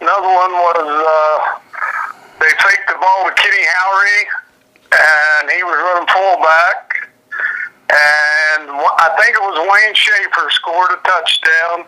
another 0.00 0.30
one 0.30 0.52
was 0.54 0.86
uh, 0.86 1.38
they 2.40 2.50
faked 2.62 2.86
the 2.86 2.94
ball 3.02 3.26
to 3.26 3.34
Kenny 3.34 3.64
Howery, 3.78 4.20
and 4.94 5.50
he 5.50 5.62
was 5.62 5.74
running 5.74 6.08
fullback. 6.10 7.10
And 7.90 8.70
I 8.70 9.10
think 9.18 9.34
it 9.34 9.42
was 9.42 9.58
Wayne 9.58 9.94
Schaefer 9.94 10.50
scored 10.50 10.90
a 10.92 11.00
touchdown, 11.02 11.86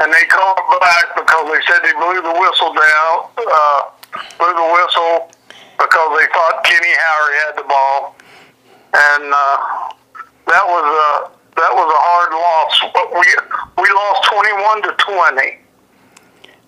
and 0.00 0.12
they 0.12 0.24
called 0.32 0.60
back 0.80 1.12
because 1.16 1.44
they 1.52 1.60
said 1.68 1.84
they 1.84 1.92
blew 1.92 2.20
the 2.24 2.36
whistle 2.40 2.72
down, 2.72 3.28
uh, 3.36 3.80
blew 4.38 4.52
the 4.54 4.68
whistle 4.74 5.30
because 5.78 6.08
they 6.18 6.26
thought 6.32 6.64
Kenny 6.64 6.94
Howery 6.94 7.34
had 7.46 7.54
the 7.56 7.66
ball, 7.68 8.16
and 8.94 9.24
uh, 9.32 9.56
that 10.46 10.64
was 10.64 10.84
a 10.84 11.30
that 11.56 11.72
was 11.72 11.88
a 11.88 12.00
hard 12.00 12.32
loss. 12.32 12.74
But 12.94 13.12
we 13.12 13.26
we 13.82 13.88
lost 13.90 14.28
twenty 14.30 14.52
one 14.62 14.82
to 14.82 14.92
twenty. 14.98 15.58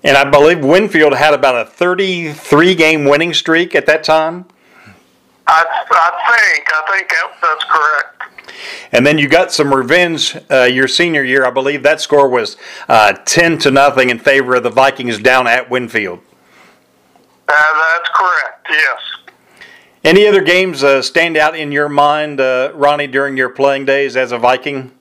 And 0.03 0.19
I 0.19 0.29
believe 0.29 0.63
Winfield 0.63 1.15
had 1.15 1.33
about 1.35 1.55
a 1.55 1.65
thirty 1.65 2.33
three 2.33 2.75
game 2.75 3.05
winning 3.05 3.33
streak 3.33 3.75
at 3.75 3.87
that 3.87 4.05
time. 4.05 4.47
I, 5.47 5.65
I 5.91 6.53
think 6.55 6.69
I 6.73 6.93
think 6.93 7.09
that, 7.09 7.33
that's 7.43 7.65
correct. 7.65 8.11
And 8.93 9.07
then 9.07 9.19
you 9.19 9.29
got 9.29 9.53
some 9.53 9.75
revenge 9.75 10.37
uh, 10.51 10.65
your 10.65 10.89
senior 10.89 11.25
year. 11.25 11.45
I 11.45 11.51
believe 11.51 11.83
that 11.83 12.01
score 12.01 12.29
was 12.29 12.57
uh, 12.89 13.13
ten 13.25 13.59
to 13.59 13.71
nothing 13.71 14.11
in 14.11 14.19
favor 14.19 14.55
of 14.55 14.63
the 14.63 14.71
Vikings 14.71 15.19
down 15.19 15.47
at 15.47 15.71
Winfield. 15.71 16.21
Uh, 17.49 17.53
that's 17.97 18.11
correct. 18.15 18.67
Yes. 18.71 19.01
Any 20.05 20.27
other 20.27 20.43
games 20.43 20.85
uh, 20.85 21.01
stand 21.01 21.37
out 21.37 21.57
in 21.57 21.73
your 21.73 21.89
mind, 21.89 22.41
uh, 22.41 22.73
Ronnie, 22.75 23.07
during 23.07 23.37
your 23.37 23.49
playing 23.49 23.87
days 23.87 24.17
as 24.17 24.33
a 24.33 24.39
Viking? 24.39 24.93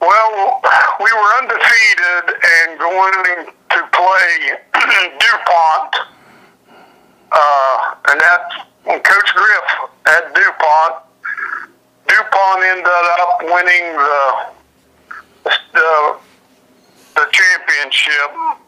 Well, 0.00 0.60
we 1.00 1.12
were 1.12 1.32
undefeated 1.42 2.34
and 2.42 2.78
going 2.78 3.12
to 3.12 3.88
play 3.92 4.58
DuPont, 5.18 5.96
uh, 7.30 7.94
and 8.08 8.20
that 8.20 8.66
Coach 8.84 9.34
Griff 9.34 9.90
at 10.06 10.34
DuPont. 10.34 11.04
DuPont 12.08 12.62
ended 12.62 12.86
up 12.86 13.42
winning 13.42 13.96
the 13.96 14.46
the, 15.72 16.16
the 17.14 17.26
championship. 17.30 18.58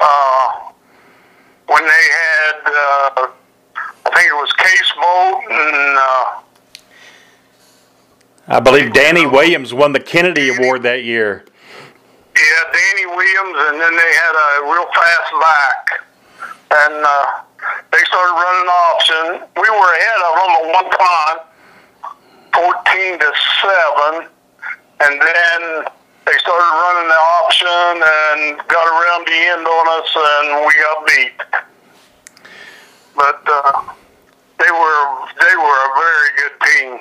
Uh, 0.00 0.72
when 1.66 1.82
they 1.82 1.88
had, 1.88 2.56
uh, 2.66 3.28
I 4.06 4.10
think 4.14 4.28
it 4.28 4.34
was 4.34 4.52
Case 4.54 4.92
Bolton. 4.96 5.96
Uh, 5.98 6.40
I 8.48 8.60
believe 8.60 8.92
Danny 8.92 9.26
Williams 9.26 9.72
won 9.72 9.92
the 9.92 10.00
Kennedy 10.00 10.48
Award 10.48 10.82
that 10.82 11.04
year. 11.04 11.44
Yeah, 12.34 12.72
Danny 12.72 13.06
Williams, 13.06 13.56
and 13.68 13.80
then 13.80 13.94
they 13.94 14.12
had 14.14 14.34
a 14.34 14.62
real 14.64 14.86
fast 14.86 15.32
back, 15.40 16.02
and 16.72 17.04
uh, 17.04 17.26
they 17.92 18.02
started 18.08 18.34
running 18.34 18.68
option. 18.90 19.24
We 19.60 19.68
were 19.68 19.92
ahead 19.94 20.20
of 20.26 20.32
them 20.40 20.50
at 20.56 20.64
one 20.74 20.90
time, 20.90 21.38
fourteen 22.54 23.18
to 23.20 23.32
seven, 23.62 24.28
and 25.00 25.20
then 25.20 25.84
they 26.30 26.38
started 26.38 26.62
running 26.62 27.08
the 27.08 27.20
option 27.42 27.66
and 27.66 28.68
got 28.68 28.86
around 28.86 29.26
the 29.26 29.34
end 29.50 29.66
on 29.66 29.86
us, 29.98 30.08
and 30.14 30.66
we 30.66 30.72
got 30.78 31.06
beat. 31.06 31.38
But 33.16 33.42
uh, 33.46 33.82
they 34.58 34.70
were 34.70 35.26
they 35.40 35.56
were 35.56 35.78
a 35.86 35.92
very 35.98 36.30
good 36.38 36.54
team. 36.66 36.98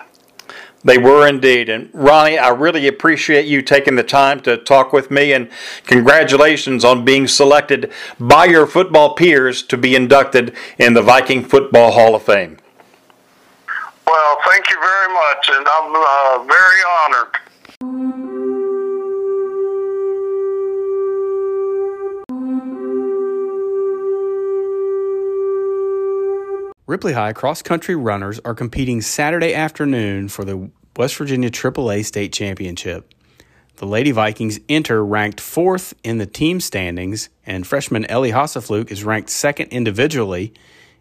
They 0.84 0.98
were 0.98 1.28
indeed. 1.28 1.70
And 1.70 1.90
Ronnie, 1.94 2.40
I 2.40 2.50
really 2.50 2.88
appreciate 2.88 3.46
you 3.46 3.62
taking 3.62 3.96
the 3.96 4.04
time 4.04 4.40
to 4.42 4.58
talk 4.58 4.94
with 4.94 5.12
me 5.12 5.34
and 5.34 5.50
congratulations 5.86 6.84
on 6.84 7.06
being 7.06 7.28
selected 7.28 7.92
by 8.20 8.46
your 8.46 8.66
football 8.66 9.14
peers 9.14 9.62
to 9.64 9.78
be 9.78 9.94
inducted 9.94 10.56
in 10.80 10.94
the 10.94 11.02
Viking 11.02 11.44
Football 11.44 11.92
Hall 11.92 12.16
of 12.16 12.24
Fame. 12.24 12.58
Well, 14.08 14.38
thank 14.48 14.70
you 14.72 14.80
very 14.80 15.14
much, 15.14 15.50
and 15.52 15.68
I'm 15.68 15.92
uh, 15.94 16.44
very 16.46 16.82
honored. 17.04 17.29
Ripley 26.90 27.14
High 27.14 27.34
cross 27.34 27.62
country 27.62 27.96
runners 27.96 28.40
are 28.44 28.56
competing 28.56 29.00
Saturday 29.02 29.54
afternoon 29.54 30.28
for 30.28 30.44
the 30.44 30.72
West 30.98 31.18
Virginia 31.18 31.52
AAA 31.52 32.04
State 32.04 32.34
Championship. 32.34 33.14
The 33.76 33.86
Lady 33.86 34.10
Vikings 34.10 34.60
enter 34.68 35.06
ranked 35.06 35.40
fourth 35.40 35.94
in 36.04 36.18
the 36.18 36.26
team 36.26 36.60
standings, 36.60 37.30
and 37.46 37.68
freshman 37.68 38.06
Ellie 38.06 38.32
Hassefluke 38.32 38.90
is 38.90 39.04
ranked 39.04 39.30
second 39.30 39.68
individually 39.68 40.52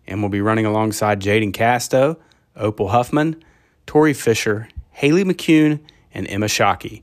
and 0.06 0.20
will 0.20 0.28
be 0.28 0.42
running 0.42 0.66
alongside 0.66 1.22
Jaden 1.22 1.54
Casto, 1.54 2.18
Opal 2.54 2.88
Huffman, 2.88 3.42
Tori 3.86 4.12
Fisher, 4.12 4.68
Haley 4.90 5.24
McCune, 5.24 5.80
and 6.12 6.28
Emma 6.28 6.48
Shockey. 6.48 7.00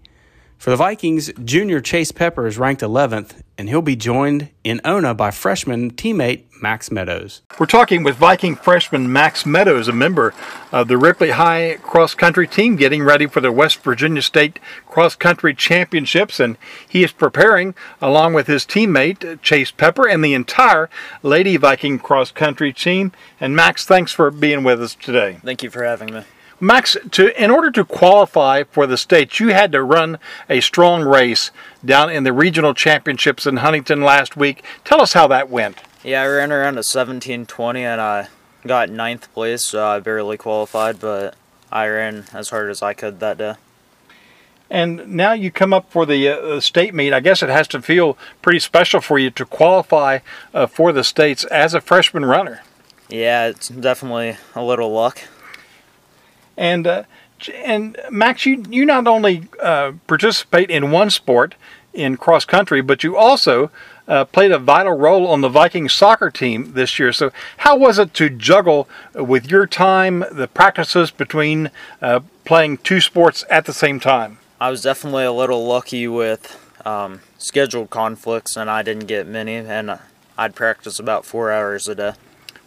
For 0.58 0.72
the 0.72 0.78
Vikings, 0.78 1.32
junior 1.44 1.80
Chase 1.80 2.12
Pepper 2.12 2.48
is 2.48 2.58
ranked 2.58 2.82
11th, 2.82 3.42
and 3.58 3.70
he'll 3.70 3.84
be 3.84 3.96
joined 3.96 4.50
in 4.64 4.82
Ona 4.84 5.14
by 5.14 5.30
freshman 5.30 5.92
teammate 5.92 6.46
Max 6.60 6.90
Meadows. 6.90 7.44
We're 7.60 7.68
talking 7.68 8.04
with 8.04 8.16
Viking 8.16 8.56
freshman 8.56 9.12
Max 9.14 9.46
Meadows, 9.46 9.88
a 9.88 9.94
member 9.94 10.34
of 10.72 10.88
the 10.88 10.98
Ripley 10.98 11.32
High 11.32 11.78
cross 11.84 12.16
country 12.16 12.48
team, 12.48 12.78
getting 12.78 13.04
ready 13.04 13.28
for 13.28 13.42
the 13.42 13.52
West 13.52 13.84
Virginia 13.84 14.24
State 14.24 14.60
Cross 14.88 15.18
Country 15.18 15.54
Championships. 15.54 16.40
And 16.40 16.58
he 16.88 17.04
is 17.04 17.12
preparing, 17.12 17.76
along 18.02 18.34
with 18.34 18.48
his 18.48 18.66
teammate 18.66 19.42
Chase 19.44 19.70
Pepper 19.70 20.08
and 20.08 20.24
the 20.24 20.34
entire 20.34 20.90
Lady 21.22 21.58
Viking 21.58 22.00
cross 22.00 22.32
country 22.32 22.74
team. 22.74 23.12
And 23.40 23.56
Max, 23.56 23.86
thanks 23.86 24.12
for 24.12 24.32
being 24.32 24.64
with 24.64 24.82
us 24.82 24.96
today. 24.96 25.38
Thank 25.44 25.62
you 25.62 25.70
for 25.70 25.84
having 25.84 26.12
me. 26.12 26.24
Max, 26.60 26.96
to 27.12 27.44
in 27.44 27.52
order 27.52 27.70
to 27.72 27.84
qualify 27.84 28.64
for 28.64 28.88
the 28.88 28.98
states, 28.98 29.40
you 29.40 29.50
had 29.50 29.72
to 29.74 29.84
run 29.84 30.20
a 30.50 30.62
strong 30.62 31.04
race 31.04 31.52
down 31.84 32.10
in 32.10 32.24
the 32.24 32.34
regional 32.34 32.74
championships 32.74 33.46
in 33.46 33.58
Huntington 33.58 34.02
last 34.02 34.38
week. 34.38 34.64
Tell 34.84 35.02
us 35.02 35.14
how 35.14 35.28
that 35.28 35.50
went. 35.50 35.82
Yeah, 36.04 36.22
I 36.22 36.28
ran 36.28 36.52
around 36.52 36.78
a 36.78 36.84
17:20 36.84 37.80
and 37.80 38.00
I 38.00 38.28
got 38.66 38.90
ninth 38.90 39.32
place, 39.34 39.66
so 39.66 39.86
I 39.86 40.00
barely 40.00 40.38
qualified, 40.38 41.00
but 41.00 41.36
I 41.72 41.88
ran 41.88 42.26
as 42.34 42.50
hard 42.50 42.70
as 42.70 42.82
I 42.82 42.94
could 42.94 43.20
that 43.20 43.38
day. 43.38 43.56
And 44.70 45.10
now 45.10 45.34
you 45.34 45.52
come 45.52 45.74
up 45.74 45.92
for 45.92 46.06
the 46.06 46.28
uh, 46.30 46.60
state 46.60 46.94
meet. 46.94 47.14
I 47.14 47.20
guess 47.20 47.44
it 47.44 47.50
has 47.50 47.68
to 47.70 47.82
feel 47.82 48.18
pretty 48.42 48.60
special 48.60 49.02
for 49.02 49.20
you 49.20 49.30
to 49.32 49.46
qualify 49.46 50.20
uh, 50.54 50.68
for 50.68 50.92
the 50.92 51.04
states 51.04 51.44
as 51.46 51.74
a 51.74 51.82
freshman 51.82 52.26
runner. 52.26 52.62
Yeah, 53.08 53.48
it's 53.48 53.70
definitely 53.70 54.38
a 54.56 54.64
little 54.64 54.92
luck. 54.92 55.22
And 56.58 56.88
uh, 56.88 57.04
and 57.64 57.98
Max, 58.10 58.46
you 58.46 58.64
you 58.70 58.86
not 58.86 59.08
only 59.08 59.48
uh, 59.62 59.94
participate 60.08 60.70
in 60.70 60.92
one 60.92 61.10
sport 61.10 61.56
in 61.94 62.18
cross 62.18 62.46
country, 62.46 62.82
but 62.82 63.04
you 63.04 63.16
also 63.16 63.72
uh, 64.08 64.26
played 64.26 64.52
a 64.52 64.60
vital 64.60 64.94
role 64.94 65.28
on 65.28 65.42
the 65.42 65.50
Viking 65.50 65.90
soccer 65.90 66.30
team 66.30 66.74
this 66.74 67.00
year. 67.00 67.12
So, 67.12 67.32
how 67.58 67.78
was 67.78 67.98
it 67.98 68.14
to 68.16 68.30
juggle 68.30 68.88
with 69.14 69.50
your 69.50 69.66
time, 69.66 70.26
the 70.32 70.48
practices 70.48 71.12
between 71.12 71.72
uh, 72.02 72.20
playing 72.44 72.78
two 72.78 73.02
sports 73.02 73.44
at 73.50 73.66
the 73.66 73.74
same 73.74 74.00
time? 74.00 74.38
I 74.60 74.70
was 74.70 74.82
definitely 74.82 75.26
a 75.26 75.32
little 75.32 75.66
lucky 75.66 76.08
with 76.08 76.62
um, 76.86 77.22
scheduled 77.38 77.90
conflicts, 77.90 78.56
and 78.56 78.70
I 78.70 78.84
didn't 78.84 79.08
get 79.08 79.28
many, 79.28 79.56
and 79.56 80.00
I'd 80.38 80.56
practice 80.56 81.00
about 81.00 81.26
four 81.26 81.52
hours 81.52 81.88
a 81.88 81.96
day. 81.96 82.14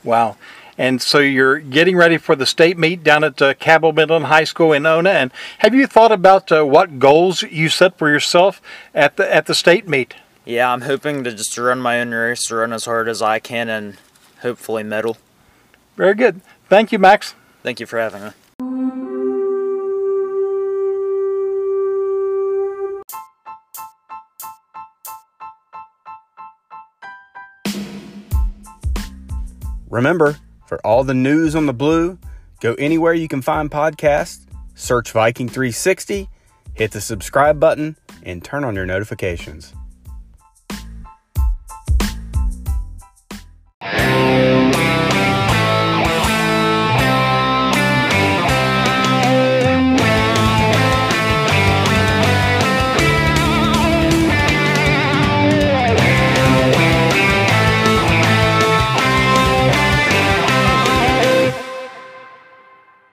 Wow. 0.05 0.37
And 0.79 1.03
so 1.03 1.19
you're 1.19 1.59
getting 1.59 1.97
ready 1.97 2.19
for 2.19 2.37
the 2.37 2.47
state 2.47 2.79
meet 2.79 3.03
down 3.03 3.25
at 3.25 3.43
uh, 3.43 3.55
Cabell 3.55 3.93
Midland 3.93 4.27
High 4.27 4.45
School 4.45 4.73
in 4.73 4.87
Ona. 4.87 5.11
And 5.11 5.33
have 5.59 5.75
you 5.75 5.88
thought 5.88 6.12
about 6.12 6.53
uh, 6.53 6.64
what 6.64 7.01
goals 7.01 7.43
you 7.43 7.69
set 7.69 7.99
for 7.99 8.09
yourself 8.09 8.62
at 8.95 9.17
the 9.17 9.35
at 9.35 9.47
the 9.47 9.57
state 9.57 9.88
meet? 9.88 10.14
Yeah, 10.45 10.73
I'm 10.73 10.83
hoping 10.83 11.25
to 11.25 11.33
just 11.33 11.59
run 11.59 11.81
my 11.81 12.01
own 12.01 12.12
race, 12.12 12.47
to 12.47 12.57
run 12.57 12.73
as 12.73 12.85
hard 12.85 13.09
as 13.09 13.21
I 13.21 13.41
can, 13.41 13.69
and 13.69 13.97
hopefully 14.41 14.85
medal. 14.85 15.19
Very 15.97 16.14
good. 16.14 16.41
Thank 16.69 16.93
you, 16.93 16.99
Max. 17.01 17.35
Thank 17.64 17.81
you 17.81 17.87
for 17.87 17.99
having 17.99 18.23
me. 18.23 18.31
Remember, 29.91 30.37
for 30.68 30.78
all 30.87 31.02
the 31.02 31.14
news 31.14 31.57
on 31.57 31.64
the 31.64 31.72
blue, 31.72 32.18
go 32.61 32.74
anywhere 32.74 33.14
you 33.14 33.26
can 33.26 33.40
find 33.40 33.70
podcasts, 33.70 34.44
search 34.74 35.12
Viking 35.12 35.48
360, 35.48 36.28
hit 36.74 36.92
the 36.92 37.00
subscribe 37.00 37.59
button, 37.59 37.96
and 38.22 38.44
turn 38.44 38.64
on 38.64 38.74
your 38.74 38.85
notifications. 38.85 39.72